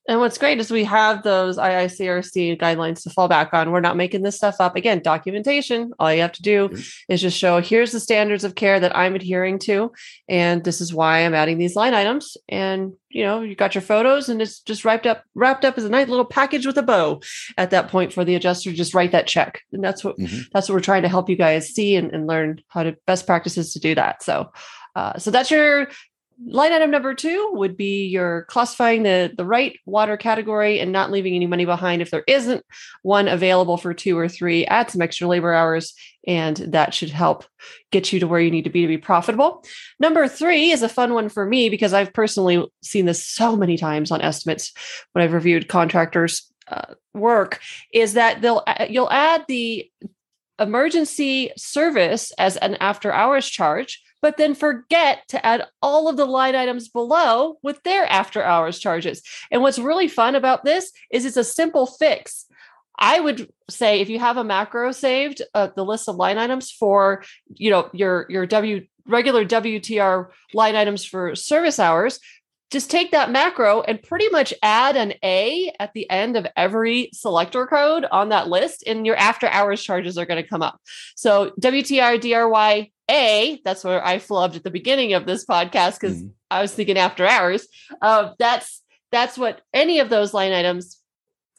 And 0.06 0.20
what's 0.20 0.37
great 0.37 0.61
is 0.61 0.70
we 0.70 0.84
have 0.84 1.23
those 1.23 1.56
IICRC 1.56 2.61
guidelines 2.61 3.02
to 3.02 3.11
fall 3.11 3.26
back 3.26 3.54
on. 3.54 3.70
We're 3.70 3.80
not 3.80 3.96
making 3.96 4.23
this 4.23 4.37
stuff 4.37 4.56
up. 4.61 4.76
Again, 4.76 5.00
documentation. 5.02 5.92
All 5.99 6.12
you 6.12 6.20
have 6.20 6.32
to 6.32 6.42
do 6.42 6.68
mm-hmm. 6.68 7.12
is 7.12 7.23
just 7.23 7.38
show 7.38 7.61
here's 7.61 7.92
the 7.92 8.00
standards 8.00 8.44
of 8.44 8.54
care 8.54 8.78
that 8.78 8.96
I'm 8.96 9.14
adhering 9.14 9.58
to. 9.61 9.92
And 10.28 10.62
this 10.62 10.80
is 10.82 10.92
why 10.92 11.20
I'm 11.20 11.34
adding 11.34 11.56
these 11.56 11.75
line 11.75 11.94
items. 11.94 12.37
And 12.49 12.92
you 13.08 13.23
know, 13.23 13.42
you 13.42 13.54
got 13.54 13.75
your 13.75 13.82
photos 13.82 14.28
and 14.28 14.42
it's 14.42 14.61
just 14.61 14.84
wrapped 14.84 15.06
up, 15.06 15.23
wrapped 15.34 15.64
up 15.64 15.78
as 15.78 15.84
a 15.84 15.88
nice 15.88 16.08
little 16.08 16.25
package 16.25 16.66
with 16.66 16.76
a 16.76 16.82
bow 16.82 17.23
at 17.56 17.70
that 17.70 17.88
point 17.88 18.12
for 18.12 18.25
the 18.25 18.34
adjuster 18.34 18.70
to 18.70 18.76
just 18.76 18.92
write 18.92 19.12
that 19.12 19.28
check. 19.28 19.62
And 19.73 19.82
that's 19.82 20.04
what 20.04 20.18
mm-hmm. 20.18 20.42
that's 20.52 20.68
what 20.68 20.75
we're 20.75 20.80
trying 20.80 21.02
to 21.02 21.08
help 21.08 21.30
you 21.30 21.37
guys 21.37 21.68
see 21.68 21.96
and, 21.96 22.12
and 22.12 22.26
learn 22.26 22.61
how 22.68 22.82
to 22.82 22.96
best 23.06 23.26
practices 23.26 23.73
to 23.73 23.78
do 23.78 23.94
that. 23.94 24.23
So 24.23 24.50
uh, 24.96 25.18
so 25.18 25.30
that's 25.30 25.50
your 25.50 25.88
line 26.47 26.73
item 26.73 26.91
number 26.91 27.14
two 27.14 27.50
would 27.53 27.76
be 27.76 28.07
your 28.07 28.43
classifying 28.45 29.03
the 29.03 29.33
the 29.37 29.45
right 29.45 29.79
water 29.87 30.17
category 30.17 30.81
and 30.81 30.93
not 30.93 31.11
leaving 31.11 31.35
any 31.35 31.47
money 31.47 31.64
behind 31.64 32.03
if 32.03 32.11
there 32.11 32.25
isn't 32.26 32.64
one 33.03 33.29
available 33.29 33.76
for 33.76 33.95
two 33.95 34.19
or 34.19 34.29
three. 34.29 34.67
Add 34.67 34.91
some 34.91 35.03
extra 35.03 35.26
labor 35.26 35.53
hours 35.53 35.95
and 36.26 36.57
that 36.57 36.95
should 36.95 37.11
help 37.11 37.45
get 37.91 38.12
you 38.12 38.21
to 38.21 38.26
where 38.26 38.41
you 38.41 38.50
need 38.50 38.64
to 38.64 38.71
be 38.71 38.83
to 38.83 38.88
be 38.88 38.99
profitable. 38.99 39.64
Number 40.00 40.26
three 40.29 40.71
is 40.71 40.83
a 40.83 40.88
fun 40.88 41.14
one 41.14 41.29
for 41.29 41.47
me 41.47 41.69
because 41.69 41.93
i've 41.93 42.12
personally 42.12 42.67
seen 42.83 43.07
this 43.07 43.25
so 43.25 43.57
many 43.57 43.76
times 43.76 44.11
on 44.11 44.21
estimates 44.21 44.73
when 45.12 45.25
i've 45.25 45.33
reviewed 45.33 45.69
contractors 45.69 46.50
uh, 46.69 46.95
work 47.12 47.61
is 47.93 48.14
that 48.14 48.41
they'll 48.41 48.62
uh, 48.67 48.87
you'll 48.88 49.11
add 49.11 49.45
the 49.49 49.91
emergency 50.59 51.50
service 51.57 52.33
as 52.38 52.57
an 52.59 52.76
after 52.76 53.12
hours 53.12 53.49
charge 53.49 54.03
but 54.25 54.38
then 54.38 54.54
forget 54.54 55.28
to 55.28 55.45
add 55.45 55.66
all 55.83 56.09
of 56.09 56.16
the 56.16 56.25
line 56.25 56.57
items 56.57 56.88
below 56.88 57.59
with 57.62 57.83
their 57.83 58.11
after 58.11 58.43
hours 58.43 58.78
charges. 58.78 59.23
And 59.50 59.61
what's 59.61 59.78
really 59.78 60.09
fun 60.09 60.35
about 60.35 60.64
this 60.64 60.93
is 61.11 61.26
it's 61.26 61.37
a 61.37 61.45
simple 61.45 61.85
fix. 61.85 62.47
I 62.99 63.21
would 63.21 63.52
say 63.69 64.00
if 64.00 64.09
you 64.09 64.19
have 64.19 64.38
a 64.38 64.43
macro 64.43 64.93
saved, 64.93 65.43
uh, 65.52 65.69
the 65.76 65.85
list 65.85 66.09
of 66.09 66.16
line 66.16 66.38
items 66.38 66.71
for 66.71 67.23
you 67.54 67.69
know 67.69 67.90
your 67.93 68.25
your 68.31 68.47
W 68.47 68.87
regular 69.07 69.45
WTR 69.45 70.28
line 70.54 70.75
items 70.75 71.04
for 71.04 71.35
service 71.35 71.78
hours, 71.78 72.19
just 72.71 72.90
take 72.90 73.11
that 73.11 73.31
macro 73.31 73.83
and 73.83 74.02
pretty 74.02 74.31
much 74.31 74.54
add 74.62 74.97
an 74.97 75.12
A 75.23 75.71
at 75.78 75.93
the 75.93 76.09
end 76.09 76.38
of 76.38 76.47
every 76.57 77.11
selector 77.12 77.66
code 77.66 78.07
on 78.11 78.31
that 78.31 78.49
list, 78.49 78.85
and 78.87 79.04
your 79.04 79.16
after 79.16 79.49
hours 79.49 79.83
charges 79.83 80.16
are 80.16 80.25
going 80.25 80.43
to 80.43 80.49
come 80.49 80.62
up. 80.62 80.81
So 81.14 81.52
WTR 81.61 82.23
DRY 82.23 82.90
a, 83.11 83.61
that's 83.64 83.84
where 83.84 84.04
I 84.04 84.16
flubbed 84.16 84.56
at 84.56 84.64
the 84.64 84.70
beginning 84.70 85.12
of 85.12 85.26
this 85.26 85.44
podcast 85.44 86.00
because 86.00 86.23
mm. 86.23 86.30
I 86.50 86.62
was 86.62 86.73
thinking 86.73 86.99
after 86.99 87.26
hours. 87.26 87.66
Uh, 88.00 88.30
that's 88.38 88.82
that's 89.12 89.38
what 89.38 89.61
any 89.73 90.00
of 90.00 90.11
those 90.11 90.34
line 90.34 90.52
items 90.52 91.00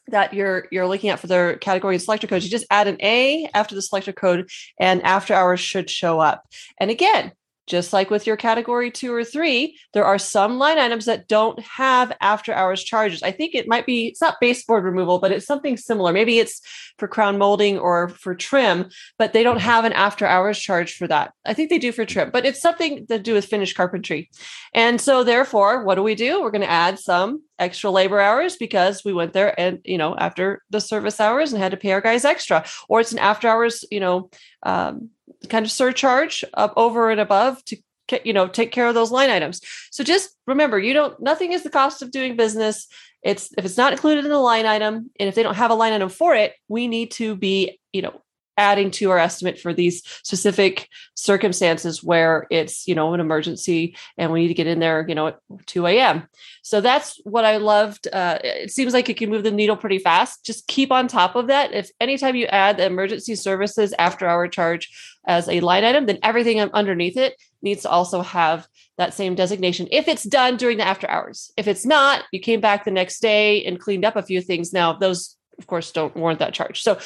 that 0.08 0.34
you're 0.34 0.66
you're 0.70 0.86
looking 0.86 1.10
at 1.10 1.20
for 1.20 1.26
their 1.26 1.56
category 1.56 1.94
and 1.94 2.02
selector 2.02 2.26
codes. 2.26 2.44
You 2.44 2.50
just 2.50 2.66
add 2.70 2.88
an 2.88 2.98
A 3.02 3.48
after 3.54 3.74
the 3.74 3.82
selector 3.82 4.12
code, 4.12 4.48
and 4.78 5.02
after 5.02 5.34
hours 5.34 5.60
should 5.60 5.90
show 5.90 6.20
up. 6.20 6.44
And 6.78 6.90
again, 6.90 7.32
just 7.66 7.92
like 7.92 8.10
with 8.10 8.26
your 8.26 8.36
category 8.36 8.90
two 8.90 9.12
or 9.12 9.24
three, 9.24 9.78
there 9.92 10.04
are 10.04 10.18
some 10.18 10.58
line 10.58 10.78
items 10.78 11.04
that 11.06 11.28
don't 11.28 11.60
have 11.60 12.12
after 12.20 12.52
hours 12.52 12.82
charges. 12.82 13.22
I 13.22 13.32
think 13.32 13.54
it 13.54 13.68
might 13.68 13.86
be, 13.86 14.06
it's 14.06 14.20
not 14.20 14.40
baseboard 14.40 14.84
removal, 14.84 15.18
but 15.18 15.32
it's 15.32 15.46
something 15.46 15.76
similar. 15.76 16.12
Maybe 16.12 16.38
it's 16.38 16.60
for 16.98 17.08
crown 17.08 17.38
molding 17.38 17.78
or 17.78 18.08
for 18.08 18.34
trim, 18.34 18.88
but 19.18 19.32
they 19.32 19.42
don't 19.42 19.60
have 19.60 19.84
an 19.84 19.92
after 19.92 20.26
hours 20.26 20.58
charge 20.58 20.94
for 20.96 21.06
that. 21.08 21.32
I 21.44 21.54
think 21.54 21.70
they 21.70 21.78
do 21.78 21.92
for 21.92 22.04
trim, 22.04 22.30
but 22.30 22.46
it's 22.46 22.62
something 22.62 23.06
to 23.08 23.18
do 23.18 23.34
with 23.34 23.46
finished 23.46 23.76
carpentry. 23.76 24.30
And 24.72 25.00
so, 25.00 25.24
therefore, 25.24 25.84
what 25.84 25.96
do 25.96 26.02
we 26.02 26.14
do? 26.14 26.42
We're 26.42 26.50
going 26.50 26.60
to 26.60 26.70
add 26.70 26.98
some 26.98 27.42
extra 27.58 27.90
labor 27.90 28.20
hours 28.20 28.56
because 28.56 29.04
we 29.04 29.12
went 29.12 29.32
there 29.32 29.58
and 29.58 29.80
you 29.84 29.96
know 29.96 30.14
after 30.16 30.62
the 30.70 30.80
service 30.80 31.20
hours 31.20 31.52
and 31.52 31.62
had 31.62 31.70
to 31.70 31.76
pay 31.78 31.92
our 31.92 32.02
guys 32.02 32.24
extra 32.24 32.64
or 32.88 33.00
it's 33.00 33.12
an 33.12 33.18
after 33.18 33.48
hours 33.48 33.84
you 33.90 34.00
know 34.00 34.28
um, 34.62 35.08
kind 35.48 35.64
of 35.64 35.70
surcharge 35.70 36.44
up 36.54 36.72
over 36.76 37.10
and 37.10 37.20
above 37.20 37.64
to 37.66 37.76
you 38.24 38.32
know 38.32 38.46
take 38.46 38.72
care 38.72 38.86
of 38.86 38.94
those 38.94 39.10
line 39.10 39.30
items. 39.30 39.60
So 39.90 40.04
just 40.04 40.36
remember 40.46 40.78
you 40.78 40.92
don't 40.92 41.20
nothing 41.20 41.52
is 41.52 41.62
the 41.62 41.70
cost 41.70 42.02
of 42.02 42.10
doing 42.10 42.36
business. 42.36 42.86
It's 43.22 43.52
if 43.58 43.64
it's 43.64 43.76
not 43.76 43.92
included 43.92 44.24
in 44.24 44.30
the 44.30 44.38
line 44.38 44.66
item 44.66 45.10
and 45.18 45.28
if 45.28 45.34
they 45.34 45.42
don't 45.42 45.56
have 45.56 45.70
a 45.70 45.74
line 45.74 45.92
item 45.92 46.08
for 46.08 46.34
it 46.34 46.54
we 46.68 46.86
need 46.86 47.10
to 47.12 47.34
be 47.34 47.80
you 47.92 48.02
know 48.02 48.22
adding 48.56 48.90
to 48.90 49.10
our 49.10 49.18
estimate 49.18 49.58
for 49.58 49.72
these 49.72 50.02
specific 50.22 50.88
circumstances 51.14 52.02
where 52.02 52.46
it's 52.50 52.86
you 52.88 52.94
know 52.94 53.14
an 53.14 53.20
emergency 53.20 53.96
and 54.18 54.32
we 54.32 54.40
need 54.40 54.48
to 54.48 54.54
get 54.54 54.66
in 54.66 54.78
there 54.78 55.04
you 55.08 55.14
know 55.14 55.28
at 55.28 55.38
2 55.66 55.86
a.m 55.86 56.26
so 56.62 56.80
that's 56.80 57.20
what 57.24 57.44
i 57.44 57.56
loved 57.56 58.08
uh, 58.12 58.38
it 58.42 58.70
seems 58.70 58.92
like 58.92 59.08
it 59.08 59.16
can 59.16 59.30
move 59.30 59.42
the 59.42 59.50
needle 59.50 59.76
pretty 59.76 59.98
fast. 59.98 60.44
Just 60.44 60.66
keep 60.66 60.90
on 60.90 61.08
top 61.08 61.36
of 61.36 61.48
that. 61.48 61.72
If 61.72 61.90
anytime 62.00 62.34
you 62.34 62.46
add 62.46 62.76
the 62.76 62.86
emergency 62.86 63.34
services 63.34 63.94
after 63.98 64.26
hour 64.26 64.48
charge 64.48 64.90
as 65.26 65.48
a 65.48 65.60
line 65.60 65.84
item 65.84 66.06
then 66.06 66.18
everything 66.22 66.60
underneath 66.60 67.16
it 67.16 67.34
needs 67.62 67.82
to 67.82 67.90
also 67.90 68.22
have 68.22 68.66
that 68.96 69.12
same 69.12 69.34
designation. 69.34 69.88
If 69.90 70.08
it's 70.08 70.22
done 70.22 70.56
during 70.56 70.78
the 70.78 70.86
after 70.86 71.08
hours. 71.10 71.50
If 71.56 71.66
it's 71.68 71.84
not 71.84 72.24
you 72.32 72.40
came 72.40 72.60
back 72.60 72.84
the 72.84 72.90
next 72.90 73.20
day 73.20 73.64
and 73.64 73.80
cleaned 73.80 74.04
up 74.04 74.16
a 74.16 74.22
few 74.22 74.40
things. 74.40 74.72
Now 74.72 74.92
those 74.92 75.36
of 75.58 75.66
course 75.66 75.90
don't 75.90 76.16
warrant 76.16 76.40
that 76.40 76.54
charge. 76.54 76.82
So 76.82 76.98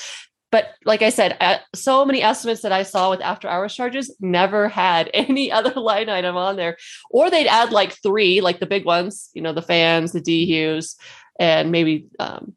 but 0.51 0.75
like 0.85 1.03
I 1.03 1.11
said, 1.11 1.37
uh, 1.41 1.59
so 1.75 2.05
many 2.05 2.23
estimates 2.23 2.63
that 2.63 2.73
I 2.73 2.83
saw 2.83 3.11
with 3.11 3.21
after 3.21 3.49
hours 3.49 3.75
charges 3.75 4.15
never 4.21 4.69
had 4.69 5.11
any 5.15 5.53
other 5.53 5.79
line 5.81 6.09
item 6.09 6.37
on 6.37 6.57
there, 6.57 6.77
or 7.11 7.31
they'd 7.31 7.47
add 7.47 7.73
like 7.73 7.93
three, 8.03 8.41
like 8.41 8.61
the 8.61 8.67
big 8.67 8.85
ones, 8.85 9.31
you 9.35 9.43
know, 9.43 9.53
the 9.53 9.63
fans, 9.63 10.13
the 10.13 10.21
dehues, 10.21 10.97
and 11.39 11.71
maybe 11.71 12.07
um, 12.19 12.55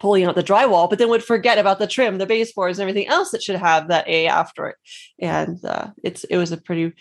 pulling 0.00 0.24
out 0.24 0.34
the 0.34 0.42
drywall, 0.42 0.90
but 0.90 0.98
then 0.98 1.08
would 1.08 1.22
forget 1.22 1.58
about 1.58 1.78
the 1.78 1.86
trim, 1.86 2.18
the 2.18 2.26
baseboards, 2.26 2.78
and 2.78 2.88
everything 2.88 3.08
else 3.08 3.30
that 3.30 3.42
should 3.42 3.56
have 3.56 3.88
that 3.88 4.08
A 4.08 4.26
after 4.26 4.66
it. 4.68 4.76
And 5.20 5.64
uh, 5.64 5.90
it's 6.02 6.24
it 6.24 6.36
was 6.36 6.50
a 6.50 6.56
pretty 6.56 6.92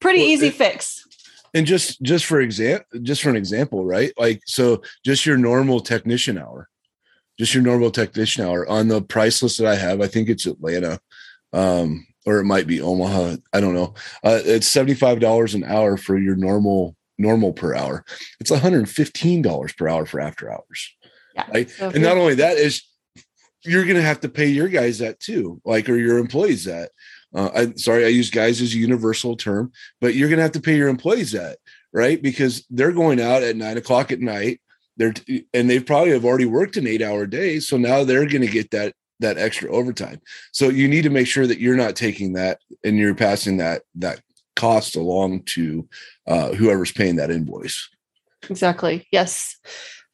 pretty 0.00 0.20
well, 0.20 0.28
easy 0.28 0.46
it, 0.46 0.54
fix. 0.54 1.04
And 1.52 1.66
just 1.66 2.00
just 2.00 2.24
for 2.24 2.40
example, 2.40 2.86
just 3.02 3.22
for 3.22 3.28
an 3.28 3.36
example, 3.36 3.84
right? 3.84 4.12
Like 4.16 4.40
so, 4.46 4.82
just 5.04 5.26
your 5.26 5.36
normal 5.36 5.80
technician 5.80 6.38
hour 6.38 6.68
just 7.38 7.54
your 7.54 7.62
normal 7.62 7.90
technician 7.90 8.44
hour 8.44 8.68
on 8.68 8.88
the 8.88 9.02
price 9.02 9.42
list 9.42 9.58
that 9.58 9.66
I 9.66 9.76
have. 9.76 10.00
I 10.00 10.06
think 10.06 10.28
it's 10.28 10.46
Atlanta, 10.46 11.00
um, 11.52 12.06
or 12.26 12.38
it 12.38 12.44
might 12.44 12.66
be 12.66 12.80
Omaha. 12.80 13.36
I 13.52 13.60
don't 13.60 13.74
know. 13.74 13.94
Uh, 14.22 14.40
it's 14.44 14.66
seventy 14.66 14.94
five 14.94 15.20
dollars 15.20 15.54
an 15.54 15.64
hour 15.64 15.96
for 15.96 16.18
your 16.18 16.36
normal 16.36 16.96
normal 17.18 17.52
per 17.52 17.74
hour. 17.74 18.04
It's 18.40 18.50
one 18.50 18.60
hundred 18.60 18.88
fifteen 18.88 19.42
dollars 19.42 19.72
per 19.72 19.88
hour 19.88 20.06
for 20.06 20.20
after 20.20 20.50
hours. 20.50 20.96
Yeah. 21.34 21.46
Right? 21.52 21.70
So 21.70 21.90
and 21.90 22.02
not 22.02 22.16
only 22.16 22.36
that 22.36 22.56
is 22.56 22.82
you're 23.64 23.84
going 23.84 23.96
to 23.96 24.02
have 24.02 24.20
to 24.20 24.28
pay 24.28 24.46
your 24.46 24.68
guys 24.68 24.98
that 24.98 25.20
too, 25.20 25.60
like 25.64 25.88
or 25.88 25.96
your 25.96 26.18
employees 26.18 26.64
that. 26.64 26.90
Uh, 27.34 27.50
I 27.54 27.72
sorry, 27.76 28.04
I 28.04 28.08
use 28.08 28.30
guys 28.30 28.60
as 28.60 28.74
a 28.74 28.78
universal 28.78 29.36
term, 29.36 29.72
but 30.00 30.14
you're 30.14 30.28
going 30.28 30.36
to 30.36 30.44
have 30.44 30.52
to 30.52 30.60
pay 30.60 30.76
your 30.76 30.88
employees 30.88 31.32
that, 31.32 31.58
right? 31.92 32.22
Because 32.22 32.64
they're 32.70 32.92
going 32.92 33.20
out 33.20 33.42
at 33.42 33.56
nine 33.56 33.76
o'clock 33.76 34.12
at 34.12 34.20
night 34.20 34.60
they're 34.96 35.14
and 35.52 35.68
they 35.68 35.80
probably 35.80 36.12
have 36.12 36.24
already 36.24 36.46
worked 36.46 36.76
an 36.76 36.86
eight 36.86 37.02
hour 37.02 37.26
day 37.26 37.58
so 37.60 37.76
now 37.76 38.04
they're 38.04 38.26
going 38.26 38.42
to 38.42 38.46
get 38.46 38.70
that 38.70 38.94
that 39.20 39.38
extra 39.38 39.70
overtime. 39.70 40.20
So 40.52 40.68
you 40.68 40.88
need 40.88 41.02
to 41.02 41.10
make 41.10 41.26
sure 41.26 41.46
that 41.46 41.60
you're 41.60 41.76
not 41.76 41.96
taking 41.96 42.34
that 42.34 42.60
and 42.82 42.96
you're 42.96 43.14
passing 43.14 43.58
that 43.58 43.82
that 43.96 44.20
cost 44.56 44.96
along 44.96 45.42
to 45.42 45.88
uh, 46.26 46.52
whoever's 46.52 46.92
paying 46.92 47.16
that 47.16 47.30
invoice. 47.30 47.88
Exactly 48.48 49.06
yes. 49.10 49.56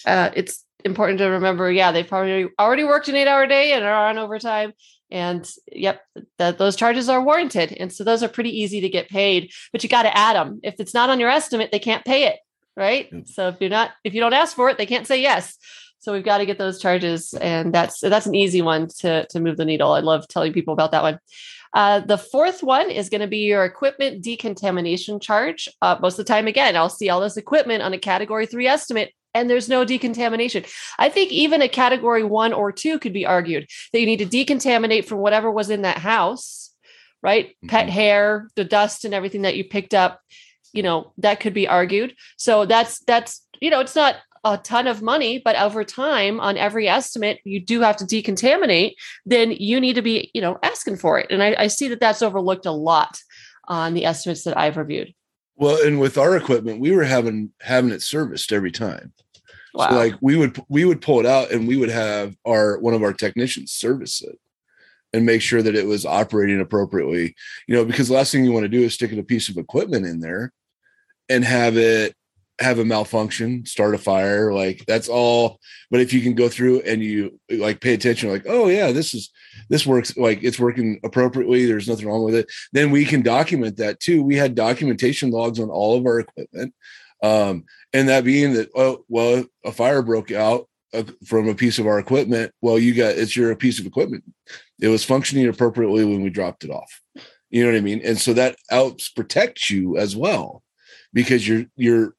Uh, 0.06 0.30
it's 0.34 0.64
important 0.82 1.18
to 1.18 1.26
remember 1.26 1.70
yeah 1.70 1.92
they've 1.92 2.08
probably 2.08 2.48
already 2.58 2.84
worked 2.84 3.08
an 3.08 3.14
eight 3.14 3.28
hour 3.28 3.46
day 3.46 3.74
and 3.74 3.84
are 3.84 4.08
on 4.08 4.16
overtime 4.16 4.72
and 5.10 5.46
yep 5.70 6.00
that 6.38 6.56
those 6.56 6.74
charges 6.74 7.06
are 7.10 7.22
warranted 7.22 7.70
and 7.78 7.92
so 7.92 8.02
those 8.02 8.22
are 8.22 8.28
pretty 8.28 8.48
easy 8.48 8.80
to 8.80 8.88
get 8.88 9.06
paid 9.10 9.52
but 9.72 9.82
you 9.82 9.90
got 9.90 10.04
to 10.04 10.16
add 10.16 10.36
them 10.36 10.58
if 10.62 10.76
it's 10.78 10.94
not 10.94 11.10
on 11.10 11.20
your 11.20 11.28
estimate 11.28 11.70
they 11.70 11.78
can't 11.78 12.06
pay 12.06 12.24
it 12.28 12.38
right? 12.80 13.08
Yep. 13.12 13.28
So 13.28 13.48
if 13.48 13.56
you're 13.60 13.70
not 13.70 13.90
if 14.02 14.14
you 14.14 14.20
don't 14.20 14.32
ask 14.32 14.56
for 14.56 14.70
it, 14.70 14.78
they 14.78 14.86
can't 14.86 15.06
say 15.06 15.20
yes. 15.20 15.56
So 16.00 16.14
we've 16.14 16.24
got 16.24 16.38
to 16.38 16.46
get 16.46 16.58
those 16.58 16.80
charges, 16.80 17.34
and 17.34 17.74
that's 17.74 18.00
that's 18.00 18.26
an 18.26 18.34
easy 18.34 18.62
one 18.62 18.88
to 19.00 19.26
to 19.26 19.38
move 19.38 19.58
the 19.58 19.66
needle. 19.66 19.92
I 19.92 20.00
love 20.00 20.26
telling 20.26 20.52
people 20.52 20.72
about 20.72 20.92
that 20.92 21.02
one. 21.02 21.20
Uh, 21.72 22.00
the 22.00 22.18
fourth 22.18 22.62
one 22.64 22.90
is 22.90 23.10
going 23.10 23.20
to 23.20 23.28
be 23.28 23.40
your 23.40 23.64
equipment 23.64 24.24
decontamination 24.24 25.20
charge. 25.20 25.68
Uh, 25.80 25.96
most 26.00 26.18
of 26.18 26.26
the 26.26 26.32
time, 26.32 26.48
again, 26.48 26.74
I'll 26.74 26.88
see 26.88 27.10
all 27.10 27.20
this 27.20 27.36
equipment 27.36 27.82
on 27.82 27.92
a 27.92 27.98
category 27.98 28.46
three 28.46 28.66
estimate, 28.66 29.12
and 29.34 29.48
there's 29.48 29.68
no 29.68 29.84
decontamination. 29.84 30.64
I 30.98 31.10
think 31.10 31.30
even 31.30 31.62
a 31.62 31.68
category 31.68 32.24
one 32.24 32.52
or 32.52 32.72
two 32.72 32.98
could 32.98 33.12
be 33.12 33.26
argued 33.26 33.68
that 33.92 34.00
you 34.00 34.06
need 34.06 34.18
to 34.18 34.26
decontaminate 34.26 35.04
from 35.04 35.18
whatever 35.18 35.50
was 35.50 35.70
in 35.70 35.82
that 35.82 35.98
house, 35.98 36.74
right? 37.22 37.48
Mm-hmm. 37.50 37.68
Pet 37.68 37.88
hair, 37.90 38.48
the 38.56 38.64
dust, 38.64 39.04
and 39.04 39.14
everything 39.14 39.42
that 39.42 39.56
you 39.56 39.64
picked 39.64 39.94
up 39.94 40.20
you 40.72 40.82
know 40.82 41.12
that 41.18 41.40
could 41.40 41.54
be 41.54 41.68
argued. 41.68 42.14
So 42.36 42.66
that's 42.66 43.00
that's 43.00 43.42
you 43.60 43.70
know 43.70 43.80
it's 43.80 43.96
not 43.96 44.16
a 44.44 44.56
ton 44.58 44.86
of 44.86 45.02
money 45.02 45.40
but 45.44 45.56
over 45.56 45.84
time 45.84 46.40
on 46.40 46.56
every 46.56 46.88
estimate 46.88 47.40
you 47.44 47.60
do 47.60 47.80
have 47.80 47.96
to 47.96 48.04
decontaminate 48.04 48.94
then 49.26 49.50
you 49.52 49.80
need 49.80 49.94
to 49.94 50.02
be 50.02 50.30
you 50.34 50.40
know 50.40 50.58
asking 50.62 50.96
for 50.96 51.18
it. 51.18 51.26
And 51.30 51.42
i, 51.42 51.54
I 51.58 51.66
see 51.66 51.88
that 51.88 52.00
that's 52.00 52.22
overlooked 52.22 52.66
a 52.66 52.72
lot 52.72 53.18
on 53.68 53.94
the 53.94 54.04
estimates 54.04 54.44
that 54.44 54.56
i've 54.56 54.76
reviewed. 54.76 55.14
Well 55.56 55.84
and 55.84 56.00
with 56.00 56.16
our 56.18 56.36
equipment 56.36 56.80
we 56.80 56.92
were 56.92 57.04
having 57.04 57.52
having 57.60 57.90
it 57.90 58.02
serviced 58.02 58.52
every 58.52 58.70
time. 58.70 59.12
Wow. 59.74 59.90
so 59.90 59.96
like 59.96 60.14
we 60.20 60.36
would 60.36 60.58
we 60.68 60.84
would 60.84 61.00
pull 61.00 61.20
it 61.20 61.26
out 61.26 61.50
and 61.50 61.68
we 61.68 61.76
would 61.76 61.90
have 61.90 62.34
our 62.46 62.78
one 62.78 62.94
of 62.94 63.02
our 63.02 63.12
technicians 63.12 63.72
service 63.72 64.22
it 64.22 64.38
and 65.12 65.26
make 65.26 65.42
sure 65.42 65.60
that 65.60 65.74
it 65.74 65.86
was 65.86 66.06
operating 66.06 66.60
appropriately. 66.60 67.34
You 67.68 67.76
know 67.76 67.84
because 67.84 68.08
the 68.08 68.14
last 68.14 68.32
thing 68.32 68.44
you 68.44 68.52
want 68.52 68.64
to 68.64 68.68
do 68.68 68.80
is 68.80 68.94
stick 68.94 69.12
a 69.12 69.22
piece 69.22 69.50
of 69.50 69.58
equipment 69.58 70.06
in 70.06 70.20
there 70.20 70.52
and 71.30 71.44
have 71.44 71.78
it 71.78 72.14
have 72.60 72.78
a 72.78 72.84
malfunction, 72.84 73.64
start 73.64 73.94
a 73.94 73.98
fire, 73.98 74.52
like 74.52 74.84
that's 74.86 75.08
all. 75.08 75.58
But 75.90 76.00
if 76.00 76.12
you 76.12 76.20
can 76.20 76.34
go 76.34 76.48
through 76.48 76.80
and 76.82 77.02
you 77.02 77.40
like 77.50 77.80
pay 77.80 77.94
attention, 77.94 78.30
like, 78.30 78.44
oh 78.46 78.68
yeah, 78.68 78.92
this 78.92 79.14
is 79.14 79.30
this 79.70 79.86
works, 79.86 80.16
like 80.16 80.42
it's 80.42 80.58
working 80.58 81.00
appropriately. 81.02 81.64
There's 81.64 81.88
nothing 81.88 82.06
wrong 82.06 82.22
with 82.22 82.34
it. 82.34 82.50
Then 82.72 82.90
we 82.90 83.04
can 83.04 83.22
document 83.22 83.78
that 83.78 84.00
too. 84.00 84.22
We 84.22 84.36
had 84.36 84.54
documentation 84.54 85.30
logs 85.30 85.58
on 85.58 85.70
all 85.70 85.96
of 85.96 86.04
our 86.04 86.20
equipment, 86.20 86.74
um, 87.22 87.64
and 87.92 88.08
that 88.08 88.24
being 88.24 88.52
that, 88.54 88.68
oh 88.74 89.04
well, 89.08 89.44
a 89.64 89.72
fire 89.72 90.02
broke 90.02 90.30
out 90.30 90.68
uh, 90.92 91.04
from 91.24 91.48
a 91.48 91.54
piece 91.54 91.78
of 91.78 91.86
our 91.86 91.98
equipment. 91.98 92.52
Well, 92.60 92.78
you 92.78 92.94
got 92.94 93.16
it's 93.16 93.36
your 93.36 93.54
piece 93.56 93.80
of 93.80 93.86
equipment. 93.86 94.24
It 94.80 94.88
was 94.88 95.04
functioning 95.04 95.48
appropriately 95.48 96.04
when 96.04 96.22
we 96.22 96.30
dropped 96.30 96.64
it 96.64 96.70
off. 96.70 97.00
You 97.48 97.64
know 97.64 97.72
what 97.72 97.78
I 97.78 97.82
mean? 97.82 98.02
And 98.04 98.18
so 98.18 98.34
that 98.34 98.56
helps 98.68 99.08
protect 99.08 99.70
you 99.70 99.96
as 99.96 100.14
well 100.14 100.62
because 101.12 101.46
you're 101.46 101.66
you're 101.76 102.14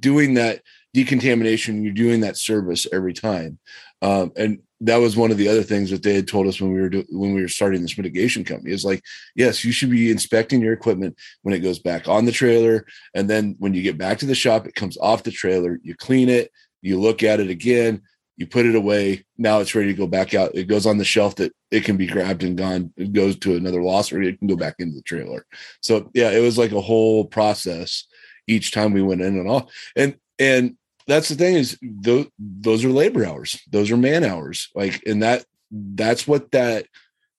doing 0.00 0.34
that 0.34 0.62
decontamination, 0.94 1.82
you're 1.82 1.92
doing 1.92 2.20
that 2.20 2.36
service 2.36 2.86
every 2.92 3.12
time. 3.12 3.58
Um, 4.02 4.32
and 4.36 4.60
that 4.80 4.96
was 4.96 5.16
one 5.16 5.30
of 5.30 5.38
the 5.38 5.48
other 5.48 5.62
things 5.62 5.90
that 5.90 6.02
they 6.02 6.14
had 6.14 6.28
told 6.28 6.46
us 6.46 6.60
when 6.60 6.72
we 6.72 6.80
were 6.80 6.88
do- 6.88 7.06
when 7.10 7.34
we 7.34 7.40
were 7.40 7.48
starting 7.48 7.80
this 7.80 7.96
mitigation 7.96 8.44
company 8.44 8.72
is 8.72 8.84
like, 8.84 9.02
yes, 9.34 9.64
you 9.64 9.72
should 9.72 9.90
be 9.90 10.10
inspecting 10.10 10.60
your 10.60 10.72
equipment 10.72 11.16
when 11.42 11.54
it 11.54 11.60
goes 11.60 11.78
back 11.78 12.08
on 12.08 12.24
the 12.24 12.32
trailer, 12.32 12.84
and 13.14 13.28
then 13.28 13.56
when 13.58 13.74
you 13.74 13.82
get 13.82 13.98
back 13.98 14.18
to 14.18 14.26
the 14.26 14.34
shop, 14.34 14.66
it 14.66 14.74
comes 14.74 14.96
off 14.98 15.22
the 15.22 15.30
trailer. 15.30 15.78
You 15.82 15.94
clean 15.94 16.28
it, 16.28 16.50
you 16.82 17.00
look 17.00 17.22
at 17.22 17.40
it 17.40 17.48
again, 17.48 18.02
you 18.36 18.46
put 18.46 18.66
it 18.66 18.74
away. 18.74 19.24
Now 19.38 19.60
it's 19.60 19.74
ready 19.74 19.88
to 19.88 19.98
go 19.98 20.06
back 20.06 20.34
out. 20.34 20.54
It 20.54 20.64
goes 20.64 20.86
on 20.86 20.98
the 20.98 21.04
shelf 21.04 21.36
that 21.36 21.54
it 21.70 21.84
can 21.84 21.96
be 21.96 22.06
grabbed 22.06 22.42
and 22.42 22.56
gone. 22.56 22.92
It 22.96 23.12
goes 23.12 23.38
to 23.40 23.56
another 23.56 23.82
loss, 23.82 24.12
or 24.12 24.20
it 24.22 24.38
can 24.38 24.48
go 24.48 24.56
back 24.56 24.76
into 24.78 24.94
the 24.94 25.02
trailer. 25.02 25.46
So 25.80 26.10
yeah, 26.14 26.30
it 26.30 26.40
was 26.40 26.58
like 26.58 26.72
a 26.72 26.80
whole 26.80 27.24
process 27.24 28.04
each 28.46 28.72
time 28.72 28.92
we 28.92 29.02
went 29.02 29.22
in 29.22 29.38
and 29.38 29.48
off. 29.48 29.72
And 29.96 30.16
and 30.38 30.76
that's 31.06 31.28
the 31.28 31.34
thing 31.34 31.54
is 31.54 31.78
those 31.82 32.26
those 32.38 32.84
are 32.84 32.90
labor 32.90 33.24
hours. 33.24 33.60
Those 33.70 33.90
are 33.90 33.96
man 33.96 34.24
hours. 34.24 34.70
Like 34.74 35.02
and 35.06 35.22
that 35.22 35.44
that's 35.70 36.28
what 36.28 36.50
that 36.52 36.86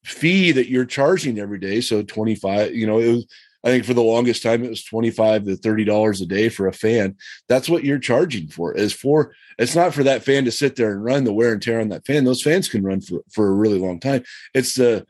fee 0.03 0.51
that 0.53 0.69
you're 0.69 0.85
charging 0.85 1.37
every 1.37 1.59
day. 1.59 1.81
So 1.81 2.01
25, 2.01 2.73
you 2.73 2.87
know, 2.87 2.99
it 2.99 3.11
was 3.11 3.25
I 3.67 3.69
think 3.69 3.83
for 3.83 3.93
the 3.93 4.01
longest 4.01 4.43
time 4.43 4.63
it 4.63 4.69
was 4.69 4.81
25 4.85 5.43
to 5.43 5.57
30 5.57 5.83
dollars 5.83 6.21
a 6.21 6.25
day 6.25 6.47
for 6.47 6.67
a 6.67 6.73
fan. 6.73 7.17
That's 7.49 7.67
what 7.67 7.83
you're 7.83 7.99
charging 7.99 8.47
for. 8.47 8.73
Is 8.73 8.93
for 8.93 9.33
it's 9.59 9.75
not 9.75 9.93
for 9.93 10.03
that 10.03 10.23
fan 10.23 10.45
to 10.45 10.51
sit 10.51 10.77
there 10.77 10.93
and 10.93 11.03
run 11.03 11.25
the 11.25 11.33
wear 11.33 11.51
and 11.51 11.61
tear 11.61 11.81
on 11.81 11.89
that 11.89 12.05
fan. 12.05 12.23
Those 12.23 12.41
fans 12.41 12.69
can 12.69 12.81
run 12.81 13.01
for 13.01 13.19
for 13.29 13.49
a 13.49 13.53
really 13.53 13.77
long 13.77 13.99
time. 13.99 14.23
It's 14.53 14.75
the 14.75 15.05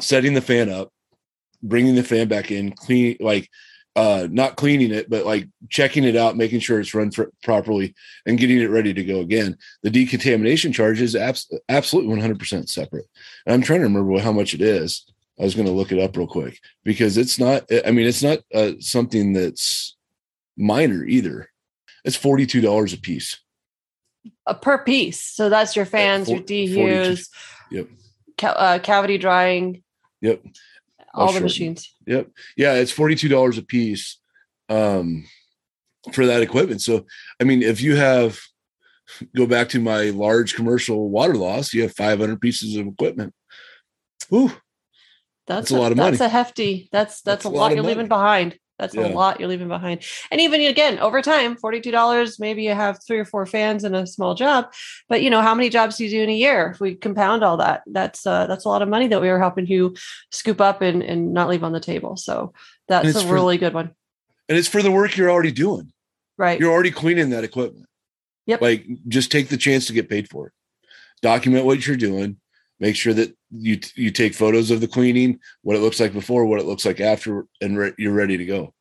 setting 0.00 0.32
the 0.32 0.40
fan 0.40 0.70
up, 0.70 0.94
bringing 1.62 1.94
the 1.94 2.02
fan 2.02 2.26
back 2.26 2.50
in, 2.50 2.72
clean 2.72 3.18
like 3.20 3.50
uh, 3.96 4.28
not 4.30 4.56
cleaning 4.56 4.90
it, 4.90 5.10
but 5.10 5.26
like 5.26 5.46
checking 5.68 6.04
it 6.04 6.16
out, 6.16 6.38
making 6.38 6.60
sure 6.60 6.80
it's 6.80 6.94
run 6.94 7.10
properly, 7.42 7.94
and 8.24 8.38
getting 8.38 8.60
it 8.60 8.70
ready 8.70 8.94
to 8.94 9.04
go 9.04 9.20
again. 9.20 9.58
The 9.82 9.90
decontamination 9.90 10.72
charge 10.72 11.02
is 11.02 11.14
abs- 11.14 11.52
absolutely 11.68 12.16
100% 12.16 12.68
separate. 12.70 13.06
And 13.44 13.52
I'm 13.52 13.60
trying 13.60 13.80
to 13.80 13.86
remember 13.86 14.18
how 14.20 14.32
much 14.32 14.54
it 14.54 14.62
is. 14.62 15.04
I 15.38 15.44
was 15.44 15.54
going 15.54 15.66
to 15.66 15.72
look 15.72 15.92
it 15.92 15.98
up 15.98 16.16
real 16.16 16.26
quick 16.26 16.58
because 16.84 17.16
it's 17.16 17.38
not. 17.38 17.64
I 17.86 17.90
mean, 17.90 18.06
it's 18.06 18.22
not 18.22 18.40
uh, 18.54 18.72
something 18.80 19.32
that's 19.32 19.96
minor 20.56 21.04
either. 21.04 21.50
It's 22.04 22.16
forty 22.16 22.46
two 22.46 22.60
dollars 22.60 22.92
a 22.92 22.98
piece. 22.98 23.38
Uh, 24.46 24.54
per 24.54 24.78
piece. 24.78 25.22
So 25.22 25.48
that's 25.48 25.76
your 25.76 25.84
fans, 25.84 26.28
your 26.28 26.40
DHUs, 26.40 27.28
yep. 27.70 27.88
Ca- 28.36 28.48
uh, 28.48 28.78
cavity 28.80 29.18
drying. 29.18 29.82
Yep 30.20 30.42
all 31.18 31.32
the 31.32 31.40
machines. 31.40 31.94
Yep. 32.06 32.30
Yeah, 32.56 32.74
it's 32.74 32.92
$42 32.92 33.58
a 33.58 33.62
piece 33.62 34.18
um, 34.68 35.24
for 36.12 36.26
that 36.26 36.42
equipment. 36.42 36.80
So, 36.80 37.06
I 37.40 37.44
mean, 37.44 37.62
if 37.62 37.80
you 37.80 37.96
have 37.96 38.40
go 39.34 39.46
back 39.46 39.70
to 39.70 39.80
my 39.80 40.10
large 40.10 40.54
commercial 40.54 41.08
water 41.08 41.34
loss, 41.34 41.72
you 41.72 41.82
have 41.82 41.94
500 41.94 42.40
pieces 42.40 42.76
of 42.76 42.86
equipment. 42.86 43.34
Ooh. 44.32 44.52
That's, 45.48 45.70
that's 45.70 45.70
a, 45.70 45.76
a, 45.76 45.80
lot 45.80 45.92
of 45.92 45.98
money. 45.98 46.10
That's 46.10 46.20
a 46.20 46.28
hefty. 46.28 46.88
That's 46.92 47.22
that's, 47.22 47.42
that's 47.42 47.44
a, 47.44 47.48
lot, 47.48 47.60
lot 47.60 47.68
you're 47.72 47.82
money. 47.82 47.94
leaving 47.94 48.08
behind. 48.08 48.58
That's 48.78 48.94
yeah. 48.94 49.08
a 49.08 49.08
lot 49.08 49.40
you're 49.40 49.48
leaving 49.48 49.68
behind. 49.68 50.04
And 50.30 50.40
even 50.40 50.60
again, 50.60 50.98
over 51.00 51.20
time, 51.20 51.56
$42, 51.56 52.38
maybe 52.38 52.62
you 52.62 52.74
have 52.74 53.00
three 53.04 53.18
or 53.18 53.24
four 53.24 53.44
fans 53.44 53.82
in 53.82 53.94
a 53.94 54.06
small 54.06 54.34
job. 54.34 54.72
But 55.08 55.22
you 55.22 55.30
know, 55.30 55.42
how 55.42 55.54
many 55.54 55.68
jobs 55.68 55.96
do 55.96 56.04
you 56.04 56.10
do 56.10 56.22
in 56.22 56.28
a 56.28 56.34
year? 56.34 56.70
If 56.74 56.80
we 56.80 56.94
compound 56.94 57.42
all 57.42 57.56
that, 57.56 57.82
that's 57.86 58.26
uh, 58.26 58.46
that's 58.46 58.66
a 58.66 58.68
lot 58.68 58.82
of 58.82 58.88
money 58.88 59.08
that 59.08 59.20
we 59.20 59.30
are 59.30 59.38
helping 59.38 59.66
you 59.66 59.96
scoop 60.30 60.60
up 60.60 60.80
and, 60.80 61.02
and 61.02 61.32
not 61.32 61.48
leave 61.48 61.64
on 61.64 61.72
the 61.72 61.80
table. 61.80 62.16
So 62.16 62.52
that's 62.86 63.16
a 63.16 63.22
for, 63.22 63.34
really 63.34 63.58
good 63.58 63.74
one. 63.74 63.90
And 64.48 64.56
it's 64.56 64.68
for 64.68 64.82
the 64.82 64.92
work 64.92 65.16
you're 65.16 65.30
already 65.30 65.52
doing. 65.52 65.92
Right. 66.36 66.60
You're 66.60 66.72
already 66.72 66.92
cleaning 66.92 67.30
that 67.30 67.42
equipment. 67.42 67.86
Yep. 68.46 68.62
Like 68.62 68.86
just 69.08 69.32
take 69.32 69.48
the 69.48 69.56
chance 69.56 69.86
to 69.88 69.92
get 69.92 70.08
paid 70.08 70.30
for 70.30 70.46
it. 70.46 70.52
Document 71.20 71.66
what 71.66 71.84
you're 71.84 71.96
doing 71.96 72.36
make 72.80 72.96
sure 72.96 73.14
that 73.14 73.36
you 73.50 73.78
you 73.94 74.10
take 74.10 74.34
photos 74.34 74.70
of 74.70 74.80
the 74.80 74.88
cleaning 74.88 75.40
what 75.62 75.76
it 75.76 75.80
looks 75.80 76.00
like 76.00 76.12
before 76.12 76.44
what 76.44 76.60
it 76.60 76.66
looks 76.66 76.84
like 76.84 77.00
after 77.00 77.46
and 77.60 77.78
re- 77.78 77.94
you're 77.98 78.12
ready 78.12 78.36
to 78.36 78.44
go. 78.44 78.74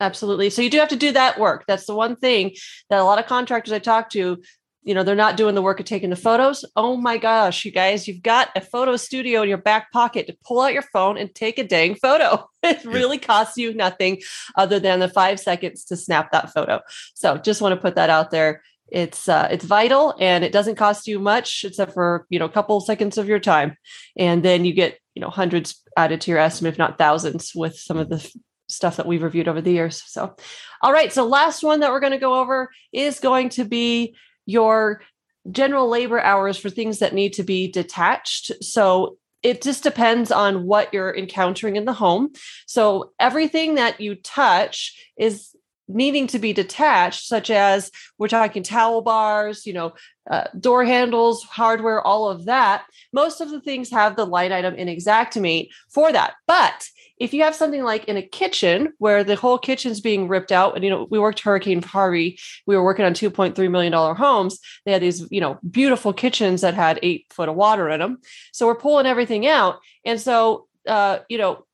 Absolutely. 0.00 0.48
So 0.50 0.62
you 0.62 0.70
do 0.70 0.78
have 0.78 0.88
to 0.88 0.96
do 0.96 1.12
that 1.12 1.40
work. 1.40 1.64
That's 1.66 1.86
the 1.86 1.94
one 1.94 2.16
thing 2.16 2.52
that 2.88 3.00
a 3.00 3.04
lot 3.04 3.18
of 3.18 3.26
contractors 3.26 3.72
i 3.72 3.78
talk 3.78 4.10
to 4.10 4.40
you 4.84 4.94
know 4.94 5.02
they're 5.02 5.16
not 5.16 5.36
doing 5.36 5.54
the 5.54 5.62
work 5.62 5.80
of 5.80 5.86
taking 5.86 6.10
the 6.10 6.16
photos. 6.16 6.64
Oh 6.76 6.96
my 6.96 7.18
gosh 7.18 7.64
you 7.64 7.72
guys 7.72 8.08
you've 8.08 8.22
got 8.22 8.48
a 8.56 8.60
photo 8.60 8.96
studio 8.96 9.42
in 9.42 9.48
your 9.48 9.58
back 9.58 9.92
pocket 9.92 10.26
to 10.28 10.36
pull 10.46 10.60
out 10.60 10.72
your 10.72 10.82
phone 10.82 11.18
and 11.18 11.34
take 11.34 11.58
a 11.58 11.64
dang 11.64 11.94
photo. 11.94 12.48
It 12.60 12.84
really 12.84 13.18
costs 13.18 13.56
you 13.56 13.72
nothing 13.72 14.20
other 14.56 14.80
than 14.80 14.98
the 14.98 15.08
five 15.08 15.38
seconds 15.38 15.84
to 15.84 15.96
snap 15.96 16.32
that 16.32 16.52
photo. 16.52 16.80
So 17.14 17.38
just 17.38 17.62
want 17.62 17.72
to 17.72 17.80
put 17.80 17.94
that 17.94 18.10
out 18.10 18.32
there 18.32 18.62
it's 18.90 19.28
uh, 19.28 19.48
it's 19.50 19.64
vital 19.64 20.14
and 20.18 20.44
it 20.44 20.52
doesn't 20.52 20.76
cost 20.76 21.06
you 21.06 21.18
much 21.18 21.64
except 21.64 21.92
for 21.92 22.26
you 22.30 22.38
know 22.38 22.44
a 22.44 22.50
couple 22.50 22.80
seconds 22.80 23.18
of 23.18 23.28
your 23.28 23.38
time. 23.38 23.76
And 24.16 24.44
then 24.44 24.64
you 24.64 24.72
get 24.72 24.98
you 25.14 25.20
know 25.20 25.30
hundreds 25.30 25.82
added 25.96 26.20
to 26.22 26.30
your 26.30 26.40
estimate 26.40 26.74
if 26.74 26.78
not 26.78 26.98
thousands 26.98 27.52
with 27.54 27.76
some 27.76 27.98
of 27.98 28.08
the 28.08 28.16
f- 28.16 28.32
stuff 28.68 28.96
that 28.96 29.06
we've 29.06 29.22
reviewed 29.22 29.48
over 29.48 29.60
the 29.60 29.72
years. 29.72 30.02
So 30.06 30.36
all 30.82 30.92
right. 30.92 31.12
So 31.12 31.26
last 31.26 31.62
one 31.62 31.80
that 31.80 31.90
we're 31.90 32.00
going 32.00 32.12
to 32.12 32.18
go 32.18 32.40
over 32.40 32.70
is 32.92 33.20
going 33.20 33.50
to 33.50 33.64
be 33.64 34.14
your 34.46 35.02
general 35.50 35.88
labor 35.88 36.20
hours 36.20 36.58
for 36.58 36.70
things 36.70 36.98
that 36.98 37.14
need 37.14 37.34
to 37.34 37.42
be 37.42 37.70
detached. 37.70 38.52
So 38.62 39.18
it 39.42 39.62
just 39.62 39.82
depends 39.82 40.32
on 40.32 40.64
what 40.64 40.92
you're 40.92 41.14
encountering 41.14 41.76
in 41.76 41.84
the 41.84 41.92
home. 41.92 42.30
So 42.66 43.12
everything 43.20 43.76
that 43.76 44.00
you 44.00 44.16
touch 44.16 44.98
is 45.16 45.54
needing 45.88 46.26
to 46.28 46.38
be 46.38 46.52
detached, 46.52 47.26
such 47.26 47.50
as 47.50 47.90
we're 48.18 48.28
talking 48.28 48.62
towel 48.62 49.00
bars, 49.00 49.66
you 49.66 49.72
know, 49.72 49.94
uh, 50.30 50.44
door 50.58 50.84
handles, 50.84 51.42
hardware, 51.42 52.00
all 52.00 52.28
of 52.28 52.44
that. 52.44 52.84
Most 53.12 53.40
of 53.40 53.50
the 53.50 53.60
things 53.60 53.90
have 53.90 54.14
the 54.14 54.26
line 54.26 54.52
item 54.52 54.74
in 54.74 54.88
Xactimate 54.88 55.68
for 55.88 56.12
that. 56.12 56.34
But 56.46 56.88
if 57.18 57.34
you 57.34 57.42
have 57.42 57.54
something 57.54 57.82
like 57.82 58.04
in 58.04 58.16
a 58.16 58.22
kitchen 58.22 58.92
where 58.98 59.24
the 59.24 59.36
whole 59.36 59.58
kitchen's 59.58 60.00
being 60.00 60.28
ripped 60.28 60.52
out, 60.52 60.74
and 60.74 60.84
you 60.84 60.90
know, 60.90 61.06
we 61.10 61.18
worked 61.18 61.40
Hurricane 61.40 61.82
Harvey, 61.82 62.38
we 62.66 62.76
were 62.76 62.84
working 62.84 63.04
on 63.04 63.14
$2.3 63.14 63.70
million 63.70 63.92
homes. 63.92 64.58
They 64.84 64.92
had 64.92 65.02
these, 65.02 65.26
you 65.30 65.40
know, 65.40 65.58
beautiful 65.68 66.12
kitchens 66.12 66.60
that 66.60 66.74
had 66.74 67.00
eight 67.02 67.26
foot 67.30 67.48
of 67.48 67.56
water 67.56 67.88
in 67.88 68.00
them. 68.00 68.18
So 68.52 68.66
we're 68.66 68.76
pulling 68.76 69.06
everything 69.06 69.46
out. 69.46 69.80
And 70.04 70.20
so, 70.20 70.68
uh, 70.86 71.20
you 71.28 71.38
know, 71.38 71.64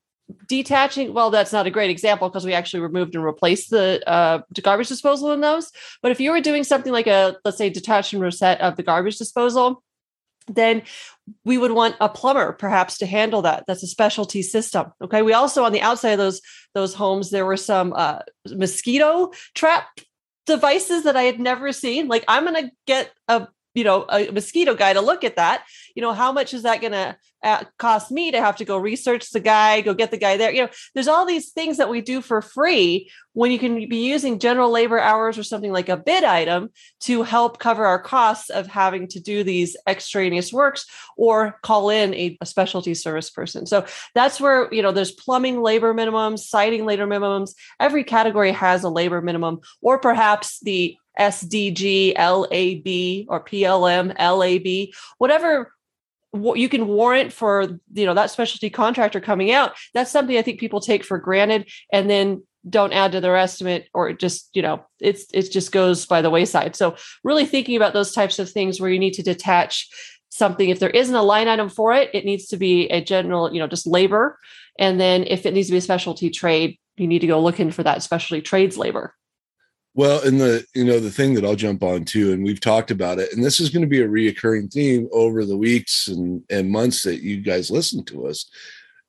detaching 0.47 1.13
well 1.13 1.29
that's 1.29 1.53
not 1.53 1.67
a 1.67 1.71
great 1.71 1.91
example 1.91 2.29
because 2.29 2.45
we 2.45 2.53
actually 2.53 2.79
removed 2.79 3.13
and 3.15 3.23
replaced 3.23 3.69
the 3.69 4.01
uh, 4.09 4.41
garbage 4.61 4.87
disposal 4.87 5.31
in 5.31 5.41
those. 5.41 5.71
But 6.01 6.11
if 6.11 6.19
you 6.19 6.31
were 6.31 6.41
doing 6.41 6.63
something 6.63 6.91
like 6.91 7.07
a 7.07 7.37
let's 7.45 7.57
say 7.57 7.69
detach 7.69 8.13
and 8.13 8.21
reset 8.21 8.59
of 8.61 8.75
the 8.75 8.83
garbage 8.83 9.17
disposal 9.17 9.83
then 10.47 10.83
we 11.43 11.57
would 11.57 11.71
want 11.71 11.95
a 11.99 12.07
plumber 12.07 12.53
perhaps 12.53 12.99
to 12.99 13.07
handle 13.07 13.41
that. 13.41 13.63
That's 13.67 13.83
a 13.83 13.87
specialty 13.87 14.41
system 14.41 14.91
okay? 15.01 15.21
We 15.21 15.33
also 15.33 15.63
on 15.63 15.73
the 15.73 15.81
outside 15.81 16.11
of 16.11 16.19
those 16.19 16.41
those 16.73 16.95
homes 16.95 17.29
there 17.29 17.45
were 17.45 17.57
some 17.57 17.93
uh, 17.95 18.19
mosquito 18.49 19.31
trap 19.53 19.87
devices 20.45 21.03
that 21.03 21.15
i 21.15 21.23
had 21.23 21.39
never 21.39 21.71
seen. 21.71 22.07
Like 22.07 22.23
i'm 22.27 22.45
to 22.47 22.71
get 22.87 23.11
a 23.27 23.47
you 23.75 23.83
know 23.83 24.05
a 24.09 24.31
mosquito 24.31 24.73
guy 24.73 24.93
to 24.93 25.01
look 25.01 25.23
at 25.23 25.35
that 25.35 25.65
you 25.95 26.01
know 26.01 26.13
how 26.13 26.31
much 26.31 26.53
is 26.53 26.63
that 26.63 26.81
going 26.81 26.93
to 26.93 27.17
uh, 27.43 27.63
cost 27.77 28.11
me 28.11 28.31
to 28.31 28.41
have 28.41 28.55
to 28.57 28.65
go 28.65 28.77
research 28.77 29.29
the 29.31 29.39
guy 29.39 29.81
go 29.81 29.93
get 29.93 30.11
the 30.11 30.17
guy 30.17 30.37
there? 30.37 30.51
You 30.51 30.63
know 30.63 30.69
there's 30.93 31.07
all 31.07 31.25
these 31.25 31.51
things 31.51 31.77
that 31.77 31.89
we 31.89 32.01
do 32.01 32.21
for 32.21 32.41
free 32.41 33.09
when 33.33 33.51
you 33.51 33.59
can 33.59 33.89
be 33.89 34.05
using 34.05 34.39
general 34.39 34.69
labor 34.69 34.99
hours 34.99 35.37
or 35.37 35.43
something 35.43 35.71
like 35.71 35.89
a 35.89 35.97
bid 35.97 36.23
item 36.23 36.69
to 37.01 37.23
help 37.23 37.59
cover 37.59 37.85
our 37.85 37.99
costs 37.99 38.49
of 38.49 38.67
having 38.67 39.07
to 39.09 39.19
do 39.19 39.43
these 39.43 39.75
extraneous 39.87 40.53
works 40.53 40.85
or 41.17 41.59
call 41.63 41.89
in 41.89 42.13
a, 42.13 42.37
a 42.41 42.45
specialty 42.45 42.93
service 42.93 43.29
person. 43.29 43.65
So 43.65 43.85
that's 44.13 44.39
where 44.39 44.71
you 44.73 44.81
know 44.81 44.91
there's 44.91 45.11
plumbing 45.11 45.61
labor 45.61 45.93
minimums 45.93 46.39
siding 46.39 46.85
labor 46.85 47.07
minimums. 47.07 47.55
Every 47.79 48.03
category 48.03 48.51
has 48.51 48.83
a 48.83 48.89
labor 48.89 49.21
minimum 49.21 49.61
or 49.81 49.99
perhaps 49.99 50.59
the 50.59 50.97
SDG, 51.19 52.17
LAB, 52.17 53.25
or 53.29 53.43
PLM, 53.43 54.13
LAB, 54.19 54.93
whatever 55.17 55.71
you 56.35 56.69
can 56.69 56.87
warrant 56.87 57.31
for 57.31 57.79
you 57.93 58.05
know 58.05 58.13
that 58.13 58.31
specialty 58.31 58.69
contractor 58.69 59.19
coming 59.19 59.51
out. 59.51 59.73
That's 59.93 60.11
something 60.11 60.37
i 60.37 60.41
think 60.41 60.59
people 60.59 60.79
take 60.79 61.03
for 61.03 61.17
granted 61.17 61.69
and 61.91 62.09
then 62.09 62.43
don't 62.67 62.93
add 62.93 63.11
to 63.11 63.21
their 63.21 63.37
estimate 63.37 63.87
or 63.93 64.11
just 64.13 64.49
you 64.53 64.61
know 64.61 64.83
it's 64.99 65.25
it 65.33 65.51
just 65.51 65.71
goes 65.71 66.05
by 66.05 66.21
the 66.21 66.29
wayside. 66.29 66.75
So 66.75 66.95
really 67.23 67.45
thinking 67.45 67.75
about 67.75 67.93
those 67.93 68.11
types 68.11 68.39
of 68.39 68.49
things 68.49 68.79
where 68.79 68.89
you 68.89 68.99
need 68.99 69.13
to 69.13 69.23
detach 69.23 69.87
something. 70.29 70.69
If 70.69 70.79
there 70.79 70.89
isn't 70.89 71.15
a 71.15 71.23
line 71.23 71.47
item 71.47 71.69
for 71.69 71.93
it 71.93 72.09
it 72.13 72.25
needs 72.25 72.47
to 72.47 72.57
be 72.57 72.87
a 72.89 73.01
general 73.01 73.53
you 73.53 73.59
know 73.59 73.67
just 73.67 73.87
labor. 73.87 74.39
And 74.77 74.99
then 74.99 75.23
if 75.27 75.45
it 75.45 75.53
needs 75.53 75.67
to 75.67 75.71
be 75.71 75.77
a 75.77 75.81
specialty 75.81 76.29
trade 76.29 76.79
you 76.97 77.07
need 77.07 77.19
to 77.19 77.27
go 77.27 77.41
looking 77.41 77.71
for 77.71 77.83
that 77.83 78.03
specialty 78.03 78.41
trades 78.41 78.77
labor 78.77 79.13
well, 79.95 80.21
and 80.23 80.41
the 80.41 80.65
you 80.75 80.83
know 80.83 80.99
the 80.99 81.09
thing 81.09 81.33
that 81.33 81.45
I'll 81.45 81.55
jump 81.55 81.81
on 81.81 82.03
too, 82.03 82.33
and 82.33 82.43
we've 82.43 82.59
talked 82.59 82.91
about 82.91 83.17
it, 83.17 83.31
and 83.33 83.43
this 83.43 83.61
is 83.61 83.69
going 83.69 83.81
to 83.81 83.87
be 83.87 84.01
a 84.01 84.07
reoccurring 84.07 84.71
theme 84.71 85.07
over 85.13 85.45
the 85.45 85.57
weeks 85.57 86.09
and 86.09 86.43
and 86.49 86.69
months 86.69 87.03
that 87.03 87.23
you 87.23 87.41
guys 87.41 87.71
listen 87.71 88.03
to 88.05 88.27
us, 88.27 88.49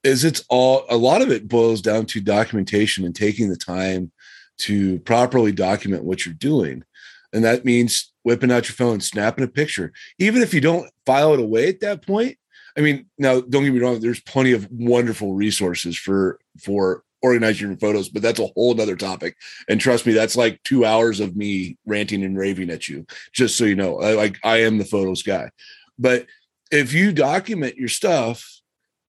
is 0.04 0.24
it's 0.24 0.44
all 0.48 0.84
a 0.88 0.96
lot 0.96 1.22
of 1.22 1.30
it 1.30 1.48
boils 1.48 1.82
down 1.82 2.06
to 2.06 2.20
documentation 2.20 3.04
and 3.04 3.16
taking 3.16 3.48
the 3.48 3.56
time 3.56 4.12
to 4.58 5.00
properly 5.00 5.52
document 5.52 6.04
what 6.04 6.24
you're 6.24 6.34
doing, 6.34 6.84
and 7.32 7.44
that 7.44 7.64
means 7.64 8.12
whipping 8.22 8.52
out 8.52 8.68
your 8.68 8.76
phone, 8.76 9.00
snapping 9.00 9.44
a 9.44 9.48
picture, 9.48 9.92
even 10.20 10.40
if 10.40 10.54
you 10.54 10.60
don't 10.60 10.88
file 11.04 11.34
it 11.34 11.40
away 11.40 11.68
at 11.68 11.80
that 11.80 12.06
point. 12.06 12.38
I 12.78 12.80
mean, 12.80 13.06
now 13.18 13.40
don't 13.40 13.64
get 13.64 13.72
me 13.72 13.80
wrong. 13.80 13.98
There's 13.98 14.20
plenty 14.20 14.52
of 14.52 14.68
wonderful 14.70 15.34
resources 15.34 15.96
for 15.96 16.38
for 16.60 17.02
organize 17.22 17.60
your 17.60 17.76
photos, 17.76 18.08
but 18.08 18.22
that's 18.22 18.40
a 18.40 18.46
whole 18.48 18.80
other 18.80 18.96
topic. 18.96 19.36
And 19.68 19.80
trust 19.80 20.06
me, 20.06 20.12
that's 20.12 20.36
like 20.36 20.62
two 20.62 20.84
hours 20.84 21.20
of 21.20 21.36
me 21.36 21.78
ranting 21.86 22.24
and 22.24 22.36
raving 22.36 22.70
at 22.70 22.88
you, 22.88 23.06
just 23.32 23.56
so 23.56 23.64
you 23.64 23.74
know. 23.74 24.00
I, 24.00 24.12
like 24.12 24.38
I 24.44 24.58
am 24.58 24.78
the 24.78 24.84
photos 24.84 25.22
guy. 25.22 25.50
But 25.98 26.26
if 26.70 26.92
you 26.92 27.12
document 27.12 27.76
your 27.76 27.88
stuff, 27.88 28.60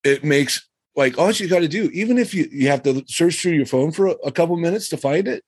it 0.04 0.24
makes 0.24 0.68
like 0.96 1.18
all 1.18 1.32
you 1.32 1.48
got 1.48 1.60
to 1.60 1.68
do, 1.68 1.90
even 1.94 2.18
if 2.18 2.34
you, 2.34 2.48
you 2.52 2.70
have 2.70 2.84
to 2.84 3.04
search 3.08 3.42
through 3.42 3.54
your 3.54 3.66
phone 3.66 3.92
for 3.92 4.08
a, 4.08 4.12
a 4.26 4.32
couple 4.32 4.58
minutes 4.58 4.90
to 4.90 4.98
find 4.98 5.28
it. 5.28 5.44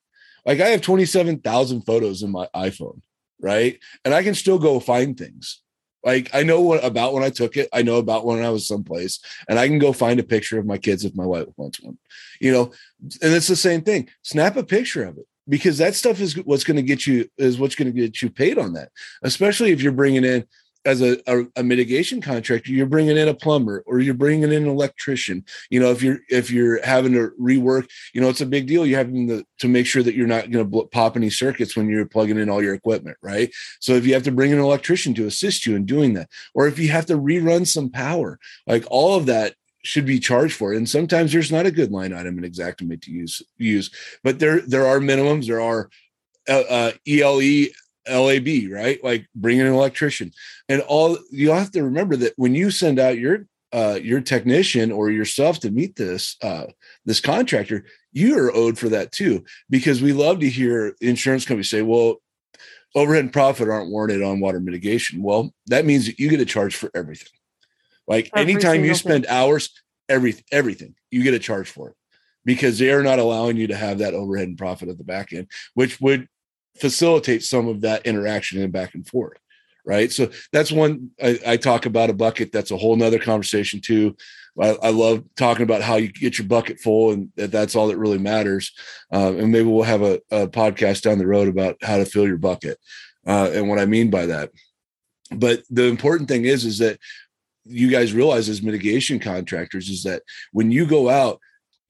Like 0.46 0.60
I 0.60 0.70
have 0.70 0.82
27,000 0.82 1.82
photos 1.82 2.24
in 2.24 2.32
my 2.32 2.48
iPhone, 2.56 3.02
right? 3.42 3.80
And 4.06 4.14
I 4.14 4.24
can 4.24 4.36
still 4.36 4.60
go 4.60 4.80
find 4.80 5.18
things. 5.18 5.62
Like 6.04 6.30
I 6.34 6.44
know 6.44 6.62
what 6.62 6.84
about 6.84 7.14
when 7.14 7.24
I 7.24 7.30
took 7.30 7.58
it. 7.58 7.70
I 7.74 7.82
know 7.82 7.98
about 7.98 8.26
when 8.26 8.42
I 8.42 8.50
was 8.50 8.68
someplace, 8.68 9.20
and 9.48 9.60
I 9.60 9.68
can 9.68 9.80
go 9.80 9.94
find 9.94 10.20
a 10.20 10.24
picture 10.24 10.60
of 10.60 10.66
my 10.66 10.78
kids 10.78 11.06
if 11.06 11.16
my 11.16 11.26
wife 11.26 11.48
wants 11.58 11.82
one. 11.82 11.98
You 12.40 12.52
know, 12.52 12.64
and 13.22 13.34
it's 13.34 13.48
the 13.48 13.56
same 13.56 13.82
thing. 13.82 14.10
Snap 14.22 14.56
a 14.56 14.64
picture 14.64 15.04
of 15.04 15.18
it 15.18 15.28
because 15.48 15.78
that 15.80 15.96
stuff 15.96 16.22
is 16.22 16.38
what's 16.46 16.64
going 16.64 16.78
to 16.78 16.84
get 16.84 17.06
you 17.06 17.28
is 17.38 17.60
what's 17.60 17.76
going 17.76 17.94
to 17.94 18.00
get 18.00 18.22
you 18.22 18.30
paid 18.30 18.58
on 18.58 18.74
that. 18.74 18.90
Especially 19.24 19.72
if 19.72 19.82
you're 19.82 19.92
bringing 19.92 20.24
in 20.24 20.46
as 20.90 21.02
a, 21.02 21.18
a, 21.28 21.46
a, 21.58 21.64
mitigation 21.64 22.22
contractor 22.22 22.72
you're 22.72 22.86
bringing 22.86 23.18
in 23.18 23.28
a 23.28 23.34
plumber 23.34 23.84
or 23.86 24.00
you're 24.00 24.14
bringing 24.14 24.44
in 24.44 24.64
an 24.64 24.68
electrician. 24.68 25.46
You 25.70 25.80
know 25.80 25.92
if 25.92 26.02
you're 26.02 26.20
if 26.30 26.52
you're 26.52 26.84
having 26.86 27.14
to 27.14 27.32
rework 27.40 27.90
you 28.14 28.22
know 28.22 28.30
it's 28.30 28.42
a 28.42 28.46
big 28.46 28.68
deal. 28.68 28.86
You're 28.86 28.98
having 28.98 29.28
to, 29.28 29.46
to 29.60 29.68
make 29.68 29.86
sure 29.86 30.04
that 30.04 30.16
you're 30.16 30.28
not 30.28 30.52
going 30.52 30.70
to 30.70 30.86
pop 30.88 31.16
any 31.16 31.30
circuits 31.30 31.76
when 31.76 31.90
you're 31.90 32.06
plugging 32.06 32.38
in 32.38 32.50
all 32.50 32.64
your 32.64 32.74
equipment 32.74 33.18
right? 33.22 33.54
So 33.80 33.94
if 33.94 34.06
you 34.06 34.14
have 34.14 34.24
to 34.24 34.32
bring 34.32 34.52
an 34.52 34.60
electrician 34.60 35.14
to 35.16 35.28
assist 35.28 35.66
you 35.66 35.76
in 35.76 35.86
doing 35.86 36.14
that 36.16 36.30
or 36.54 36.68
if 36.68 36.80
you 36.80 36.90
have 36.90 37.06
to 37.08 37.18
rerun 37.18 37.68
some 37.68 37.90
power 37.90 38.40
like 38.68 38.86
all 38.90 39.16
of 39.16 39.28
that 39.28 39.56
should 39.84 40.06
be 40.06 40.20
charged 40.20 40.56
for. 40.56 40.74
And 40.74 40.90
sometimes 40.90 41.32
there's 41.32 41.52
not 41.52 41.66
a 41.66 41.72
good 41.72 41.90
line 41.92 42.14
item 42.14 42.38
in 42.38 42.52
Xactimate 42.52 43.02
to 43.04 43.12
use 43.12 43.42
use 43.58 43.90
but 44.24 44.40
there 44.40 44.62
there 44.62 44.86
are 44.86 45.00
minimums. 45.00 45.48
There 45.48 45.62
are 45.62 45.90
uh, 46.48 46.64
uh, 46.70 46.92
ELE 47.08 47.68
LAB, 48.10 48.72
right? 48.72 49.04
Like 49.04 49.28
bring 49.36 49.60
in 49.60 49.68
an 49.68 49.74
electrician. 49.74 50.32
And 50.68 50.82
all 50.82 51.18
you 51.32 51.52
have 51.52 51.72
to 51.72 51.84
remember 51.84 52.16
that 52.18 52.34
when 52.36 52.56
you 52.56 52.72
send 52.72 53.00
out 53.00 53.18
your 53.18 53.46
uh, 53.72 54.00
your 54.02 54.20
technician 54.22 54.92
or 54.92 55.12
yourself 55.12 55.60
to 55.60 55.72
meet 55.72 55.96
this 55.96 56.36
uh, 56.42 56.66
this 57.06 57.20
contractor, 57.20 57.86
you 58.12 58.38
are 58.38 58.54
owed 58.56 58.78
for 58.78 58.90
that 58.90 59.12
too. 59.12 59.44
Because 59.70 60.02
we 60.02 60.14
love 60.14 60.40
to 60.40 60.50
hear 60.50 60.96
insurance 61.02 61.46
companies 61.46 61.70
say, 61.70 61.82
"Well, 61.82 62.18
overhead 62.96 63.26
and 63.26 63.34
profit 63.34 63.70
aren't 63.70 63.92
warranted 63.92 64.24
on 64.24 64.40
water 64.40 64.60
mitigation." 64.60 65.22
Well, 65.22 65.54
that 65.68 65.86
means 65.86 66.08
that 66.08 66.20
you 66.20 66.30
get 66.30 66.42
a 66.42 66.46
charge 66.46 66.76
for 66.76 66.90
everything. 66.96 67.30
Like 68.08 68.32
Every 68.36 68.54
anytime 68.54 68.84
you 68.84 68.96
spend 68.96 69.26
thing. 69.26 69.34
hours, 69.34 69.70
every 70.10 70.36
everything 70.52 70.96
you 71.12 71.24
get 71.24 71.36
a 71.36 71.40
charge 71.40 71.70
for 71.70 71.90
it 71.90 71.96
because 72.46 72.80
they 72.80 72.92
are 72.92 73.04
not 73.04 73.20
allowing 73.20 73.58
you 73.58 73.68
to 73.68 73.76
have 73.76 74.00
that 74.00 74.16
overhead 74.16 74.48
and 74.48 74.58
profit 74.58 74.90
at 74.90 74.98
the 74.98 75.04
back 75.04 75.32
end, 75.34 75.48
which 75.76 76.02
would 76.02 76.28
facilitate 76.80 77.44
some 77.44 77.68
of 77.68 77.82
that 77.82 78.06
interaction 78.06 78.62
and 78.62 78.74
back 78.74 78.96
and 78.96 79.08
forth 79.08 79.38
right? 79.90 80.12
So 80.12 80.30
that's 80.52 80.72
one 80.72 81.10
I, 81.22 81.40
I, 81.48 81.58
talk 81.58 81.88
about 81.88 82.12
a 82.12 82.14
bucket. 82.14 82.52
That's 82.52 82.70
a 82.70 82.78
whole 82.78 82.96
nother 82.96 83.18
conversation 83.18 83.82
too. 83.82 84.16
I, 84.62 84.70
I, 84.84 84.90
love 84.90 85.24
talking 85.36 85.64
about 85.64 85.82
how 85.82 85.96
you 85.96 86.10
get 86.10 86.38
your 86.38 86.48
bucket 86.48 86.80
full 86.80 87.12
and 87.12 87.30
that 87.38 87.52
that's 87.52 87.76
all 87.76 87.88
that 87.88 87.98
really 87.98 88.20
matters. 88.20 88.72
Um, 89.12 89.40
and 89.40 89.52
maybe 89.52 89.68
we'll 89.68 89.84
have 89.84 90.04
a, 90.04 90.22
a, 90.30 90.48
podcast 90.48 91.02
down 91.02 91.18
the 91.18 91.26
road 91.26 91.48
about 91.48 91.78
how 91.82 91.98
to 91.98 92.06
fill 92.06 92.28
your 92.28 92.38
bucket 92.38 92.78
uh, 93.26 93.50
and 93.54 93.68
what 93.68 93.80
i 93.80 93.86
mean 93.86 94.10
by 94.10 94.28
that. 94.28 94.52
But 95.32 95.64
the 95.70 95.86
important 95.86 96.30
thing 96.30 96.46
is 96.46 96.66
is 96.66 96.78
that 96.80 97.00
you 97.66 97.90
guys 97.90 98.14
realize 98.14 98.48
as 98.50 98.62
mitigation 98.62 99.20
contractors 99.20 99.90
is 99.90 100.04
that 100.04 100.24
when 100.52 100.72
you 100.72 100.86
go 100.86 101.10
out 101.10 101.40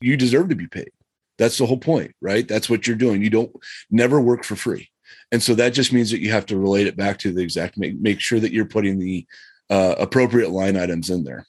you 0.01 0.15
deserve 0.15 0.49
to 0.49 0.55
be 0.55 0.67
paid 0.67 0.91
that's 1.39 1.57
the 1.57 1.65
whole 1.65 1.79
point, 1.79 2.13
right? 2.21 2.47
That's 2.47 2.69
what 2.69 2.85
you're 2.85 2.95
doing. 2.95 3.23
You 3.23 3.31
don't 3.31 3.51
never 3.89 4.21
work 4.21 4.43
for 4.43 4.55
free. 4.55 4.91
And 5.31 5.41
so 5.41 5.55
that 5.55 5.73
just 5.73 5.93
means 5.93 6.11
that 6.11 6.19
you 6.19 6.31
have 6.31 6.45
to 6.47 6.59
relate 6.59 6.85
it 6.85 6.97
back 6.97 7.17
to 7.19 7.31
the 7.31 7.41
exact 7.41 7.77
make, 7.77 7.99
make 7.99 8.19
sure 8.19 8.39
that 8.39 8.51
you're 8.51 8.65
putting 8.65 8.99
the 8.99 9.25
uh, 9.69 9.95
appropriate 9.97 10.49
line 10.51 10.75
items 10.77 11.09
in 11.09 11.23
there. 11.23 11.47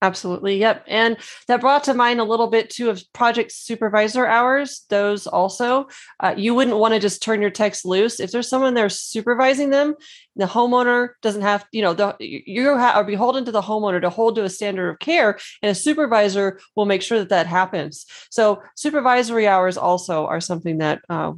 Absolutely. 0.00 0.58
Yep. 0.58 0.84
And 0.86 1.16
that 1.48 1.60
brought 1.60 1.84
to 1.84 1.94
mind 1.94 2.20
a 2.20 2.24
little 2.24 2.46
bit 2.46 2.70
too 2.70 2.88
of 2.88 3.02
project 3.12 3.50
supervisor 3.50 4.26
hours. 4.26 4.84
Those 4.90 5.26
also, 5.26 5.88
uh, 6.20 6.34
you 6.36 6.54
wouldn't 6.54 6.76
want 6.76 6.94
to 6.94 7.00
just 7.00 7.20
turn 7.20 7.40
your 7.40 7.50
text 7.50 7.84
loose. 7.84 8.20
If 8.20 8.30
there's 8.30 8.48
someone 8.48 8.74
there 8.74 8.88
supervising 8.88 9.70
them, 9.70 9.96
the 10.36 10.44
homeowner 10.44 11.10
doesn't 11.20 11.42
have, 11.42 11.66
you 11.72 11.82
know, 11.82 11.94
the, 11.94 12.14
you 12.20 12.68
are 12.70 13.02
beholden 13.02 13.44
to 13.46 13.50
the 13.50 13.60
homeowner 13.60 14.00
to 14.00 14.08
hold 14.08 14.36
to 14.36 14.44
a 14.44 14.48
standard 14.48 14.88
of 14.90 15.00
care, 15.00 15.36
and 15.62 15.70
a 15.70 15.74
supervisor 15.74 16.60
will 16.76 16.86
make 16.86 17.02
sure 17.02 17.18
that 17.18 17.30
that 17.30 17.48
happens. 17.48 18.06
So, 18.30 18.62
supervisory 18.76 19.48
hours 19.48 19.76
also 19.76 20.26
are 20.26 20.40
something 20.40 20.78
that 20.78 21.00
uh, 21.08 21.32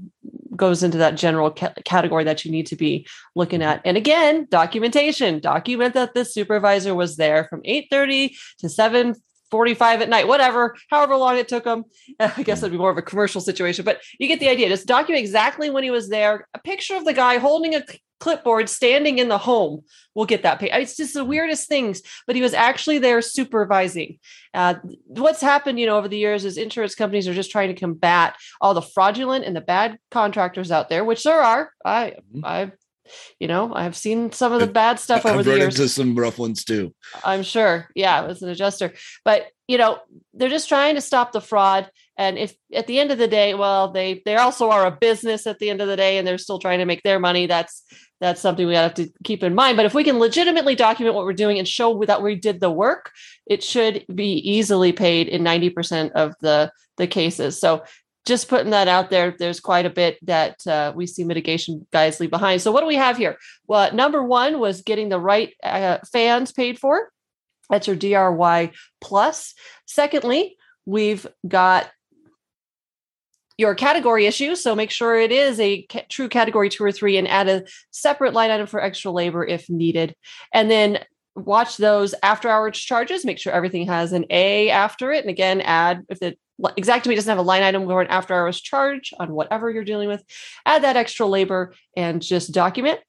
goes 0.61 0.83
into 0.85 0.99
that 0.99 1.17
general 1.17 1.51
ca- 1.51 1.75
category 1.85 2.23
that 2.23 2.45
you 2.45 2.53
need 2.53 2.67
to 2.67 2.77
be 2.77 3.07
looking 3.35 3.63
at. 3.63 3.81
And 3.85 3.97
again, 3.97 4.47
documentation. 4.51 5.41
Document 5.41 5.95
that 5.95 6.15
the 6.15 6.25
supervisor 6.25 6.95
was 6.95 7.17
there 7.17 7.45
from 7.45 7.63
8:30 7.65 8.37
to 8.59 8.69
7 8.69 9.15
45 9.51 10.03
at 10.03 10.09
night, 10.09 10.29
whatever, 10.29 10.77
however 10.89 11.17
long 11.17 11.37
it 11.37 11.49
took 11.49 11.65
them. 11.65 11.85
I 12.21 12.43
guess 12.43 12.59
it'd 12.59 12.73
be 12.73 12.79
more 12.79 12.91
of 12.91 12.99
a 12.99 13.03
commercial 13.03 13.41
situation, 13.41 13.85
but 13.85 14.01
you 14.19 14.29
get 14.29 14.41
the 14.41 14.49
idea. 14.49 14.69
Just 14.69 14.87
document 14.87 15.23
exactly 15.23 15.71
when 15.71 15.85
he 15.85 15.91
was 15.91 16.09
there. 16.09 16.47
A 16.55 16.59
picture 16.59 16.97
of 16.97 17.05
the 17.05 17.13
guy 17.13 17.39
holding 17.39 17.75
a 17.75 17.85
clipboard 18.21 18.69
standing 18.69 19.19
in 19.19 19.29
the 19.29 19.39
home 19.39 19.83
will 20.15 20.27
get 20.27 20.43
that 20.43 20.61
pay. 20.61 20.71
It's 20.71 20.97
just 20.97 21.15
the 21.15 21.25
weirdest 21.25 21.69
things, 21.69 22.03
but 22.27 22.37
he 22.37 22.43
was 22.43 22.55
actually 22.55 22.99
there 22.99 23.23
supervising. 23.23 24.19
Uh, 24.53 24.75
what's 25.07 25.41
happened, 25.41 25.81
you 25.81 25.87
know, 25.87 25.97
over 25.97 26.09
the 26.09 26.19
years 26.19 26.45
is 26.45 26.59
insurance 26.59 26.95
companies 26.95 27.27
are 27.27 27.35
just 27.35 27.51
trying 27.51 27.69
to 27.69 27.81
combat 27.81 28.37
all 28.61 28.75
the 28.75 28.83
fraudulent 28.83 29.45
and 29.45 29.57
the 29.57 29.61
bad 29.61 29.99
contractors 30.11 30.71
out 30.71 30.89
there, 30.89 31.05
which 31.05 31.25
there 31.25 31.41
are. 31.41 31.73
I, 31.85 32.15
mm-hmm. 32.35 32.45
I, 32.45 32.73
you 33.39 33.49
know, 33.49 33.73
I've 33.75 33.97
seen 33.97 34.33
some 34.33 34.53
of 34.53 34.61
the 34.61 34.67
bad 34.67 34.99
stuff 34.99 35.27
over 35.27 35.39
I've 35.39 35.45
the 35.45 35.57
years. 35.57 35.79
Into 35.79 35.89
some 35.89 36.15
rough 36.15 36.39
ones 36.39 36.65
too. 36.65 36.95
I'm 37.25 37.43
sure. 37.43 37.89
Yeah, 37.95 38.25
as 38.25 38.43
an 38.43 38.49
adjuster, 38.49 38.93
but 39.25 39.47
you 39.69 39.79
know, 39.79 39.99
they're 40.35 40.49
just 40.49 40.69
trying 40.69 40.97
to 40.97 41.01
stop 41.01 41.33
the 41.33 41.41
fraud 41.41 41.91
and 42.21 42.37
if 42.37 42.55
at 42.75 42.87
the 42.87 43.01
end 43.01 43.11
of 43.11 43.19
the 43.19 43.27
day 43.27 43.55
well 43.55 43.91
they 43.91 44.23
they 44.25 44.37
also 44.37 44.71
are 44.71 44.87
a 44.87 44.91
business 44.91 45.47
at 45.47 45.59
the 45.59 45.71
end 45.71 45.81
of 45.81 45.89
the 45.89 45.97
day 45.97 46.19
and 46.19 46.27
they're 46.27 46.39
still 46.39 46.59
trying 46.59 46.79
to 46.79 46.85
make 46.85 47.03
their 47.03 47.19
money 47.19 47.47
that's 47.47 47.83
that's 48.21 48.43
something 48.43 48.67
we 48.67 48.75
have 48.75 48.95
to 48.95 49.11
keep 49.25 49.43
in 49.43 49.55
mind 49.55 49.77
but 49.77 49.87
if 49.87 49.95
we 49.95 50.05
can 50.05 50.19
legitimately 50.19 50.77
document 50.77 51.17
what 51.17 51.25
we're 51.25 51.33
doing 51.33 51.59
and 51.59 51.67
show 51.67 52.05
that 52.05 52.23
we 52.23 52.35
did 52.37 52.61
the 52.61 52.71
work 52.71 53.11
it 53.47 53.65
should 53.65 54.05
be 54.15 54.35
easily 54.35 54.93
paid 54.93 55.27
in 55.29 55.43
90% 55.43 56.13
of 56.13 56.35
the 56.41 56.71
the 56.99 57.07
cases 57.07 57.59
so 57.59 57.83
just 58.27 58.49
putting 58.49 58.71
that 58.71 58.89
out 58.89 59.11
there 59.11 59.35
there's 59.39 59.61
quite 59.61 59.87
a 59.87 59.91
bit 59.91 60.19
that 60.27 60.57
uh, 60.67 60.93
we 60.95 61.07
see 61.07 61.25
mitigation 61.25 61.87
guys 61.93 62.21
leave 62.21 62.31
behind 62.31 62.61
so 62.61 62.71
what 62.73 62.81
do 62.81 62.87
we 62.87 62.97
have 62.97 63.17
here 63.17 63.37
well 63.67 63.93
number 63.95 64.23
one 64.23 64.59
was 64.59 64.83
getting 64.83 65.09
the 65.09 65.19
right 65.19 65.55
uh, 65.63 65.99
fans 66.13 66.53
paid 66.53 66.79
for 66.79 67.11
that's 67.69 67.87
your 67.87 67.97
dry 67.97 68.71
plus 69.01 69.55
secondly 69.87 70.57
we've 70.87 71.27
got 71.47 71.91
your 73.61 73.75
category 73.75 74.25
issue. 74.25 74.55
So 74.57 74.75
make 74.75 74.91
sure 74.91 75.17
it 75.17 75.31
is 75.31 75.61
a 75.61 75.83
ca- 75.83 76.07
true 76.09 76.31
category 76.31 76.71
two 76.71 76.83
or 76.83 76.91
three 76.91 77.19
and 77.19 77.29
add 77.29 77.47
a 77.47 77.65
separate 77.91 78.33
line 78.33 78.51
item 78.51 78.67
for 78.67 78.83
extra 78.83 79.11
labor 79.11 79.47
if 79.47 79.69
needed. 79.69 80.17
And 80.55 80.71
then 80.71 81.01
watch 81.37 81.77
those 81.77 82.15
after 82.23 82.49
hours 82.49 82.79
charges, 82.79 83.25
make 83.25 83.39
sure 83.39 83.53
everything 83.53 83.87
has 83.87 84.13
an 84.13 84.25
A 84.31 84.71
after 84.71 85.13
it. 85.13 85.25
And 85.25 85.31
again, 85.31 85.61
add 85.61 86.03
if 86.09 86.19
the 86.21 86.37
Xactimate 86.61 87.17
doesn't 87.17 87.31
have 87.31 87.39
a 87.39 87.43
line 87.43 87.63
item 87.63 87.87
for 87.87 88.01
an 88.01 88.09
after 88.09 88.35
hours 88.35 88.61
charge 88.61 89.13
on 89.19 89.33
whatever 89.33 89.71
you're 89.71 89.85
dealing 89.85 90.09
with, 90.09 90.23
add 90.67 90.83
that 90.83 90.97
extra 90.97 91.27
labor 91.27 91.73
and 91.97 92.21
just 92.23 92.53
document. 92.53 93.01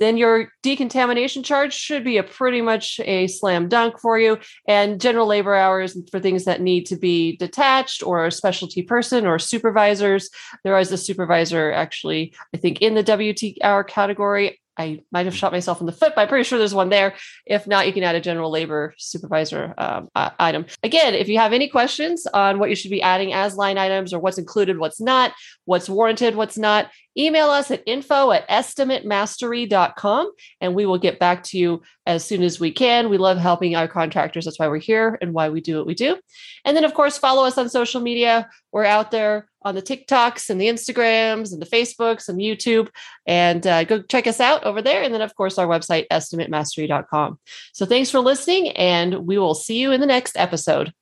then 0.00 0.16
your 0.16 0.52
decontamination 0.62 1.42
charge 1.42 1.74
should 1.74 2.04
be 2.04 2.18
a 2.18 2.22
pretty 2.22 2.62
much 2.62 3.00
a 3.00 3.26
slam 3.26 3.68
dunk 3.68 3.98
for 3.98 4.18
you. 4.18 4.38
And 4.66 5.00
general 5.00 5.26
labor 5.26 5.54
hours 5.54 5.96
for 6.10 6.20
things 6.20 6.44
that 6.44 6.60
need 6.60 6.86
to 6.86 6.96
be 6.96 7.36
detached 7.36 8.02
or 8.02 8.26
a 8.26 8.30
specialty 8.30 8.82
person 8.82 9.26
or 9.26 9.38
supervisors. 9.38 10.30
There 10.62 10.78
is 10.78 10.92
a 10.92 10.96
supervisor 10.96 11.72
actually, 11.72 12.34
I 12.54 12.58
think, 12.58 12.80
in 12.80 12.94
the 12.94 13.04
WTR 13.04 13.86
category. 13.88 14.60
I 14.78 15.02
might 15.10 15.26
have 15.26 15.36
shot 15.36 15.52
myself 15.52 15.80
in 15.80 15.86
the 15.86 15.92
foot, 15.92 16.12
but 16.14 16.22
I'm 16.22 16.28
pretty 16.28 16.44
sure 16.44 16.58
there's 16.58 16.74
one 16.74 16.88
there. 16.88 17.14
If 17.44 17.66
not, 17.66 17.86
you 17.86 17.92
can 17.92 18.04
add 18.04 18.14
a 18.14 18.20
general 18.20 18.50
labor 18.50 18.94
supervisor 18.96 19.74
um, 19.76 20.08
item. 20.14 20.66
Again, 20.82 21.14
if 21.14 21.28
you 21.28 21.38
have 21.38 21.52
any 21.52 21.68
questions 21.68 22.26
on 22.32 22.58
what 22.58 22.70
you 22.70 22.76
should 22.76 22.90
be 22.90 23.02
adding 23.02 23.32
as 23.32 23.56
line 23.56 23.76
items 23.76 24.14
or 24.14 24.20
what's 24.20 24.38
included, 24.38 24.78
what's 24.78 25.00
not, 25.00 25.32
what's 25.64 25.88
warranted, 25.88 26.36
what's 26.36 26.56
not, 26.56 26.90
email 27.18 27.50
us 27.50 27.70
at 27.70 27.82
info 27.84 28.30
at 28.30 28.48
estimatemastery.com 28.48 30.30
and 30.60 30.74
we 30.74 30.86
will 30.86 30.98
get 30.98 31.18
back 31.18 31.42
to 31.42 31.58
you 31.58 31.82
as 32.06 32.24
soon 32.24 32.42
as 32.42 32.60
we 32.60 32.70
can. 32.70 33.10
We 33.10 33.18
love 33.18 33.38
helping 33.38 33.74
our 33.74 33.88
contractors. 33.88 34.44
That's 34.44 34.58
why 34.58 34.68
we're 34.68 34.78
here 34.78 35.18
and 35.20 35.34
why 35.34 35.48
we 35.48 35.60
do 35.60 35.78
what 35.78 35.86
we 35.86 35.94
do. 35.94 36.16
And 36.64 36.76
then, 36.76 36.84
of 36.84 36.94
course, 36.94 37.18
follow 37.18 37.44
us 37.44 37.58
on 37.58 37.68
social 37.68 38.00
media. 38.00 38.48
We're 38.72 38.84
out 38.84 39.10
there 39.10 39.48
on 39.68 39.74
the 39.74 39.82
TikToks 39.82 40.50
and 40.50 40.60
the 40.60 40.66
Instagrams 40.66 41.52
and 41.52 41.60
the 41.60 41.66
Facebooks 41.66 42.28
and 42.28 42.40
YouTube. 42.40 42.88
And 43.26 43.66
uh, 43.66 43.84
go 43.84 44.02
check 44.02 44.26
us 44.26 44.40
out 44.40 44.64
over 44.64 44.82
there. 44.82 45.02
And 45.02 45.12
then, 45.12 45.20
of 45.20 45.34
course, 45.34 45.58
our 45.58 45.66
website, 45.66 46.06
estimatemastery.com. 46.08 47.38
So 47.72 47.86
thanks 47.86 48.10
for 48.10 48.20
listening, 48.20 48.70
and 48.70 49.26
we 49.26 49.38
will 49.38 49.54
see 49.54 49.78
you 49.78 49.92
in 49.92 50.00
the 50.00 50.06
next 50.06 50.36
episode. 50.36 50.92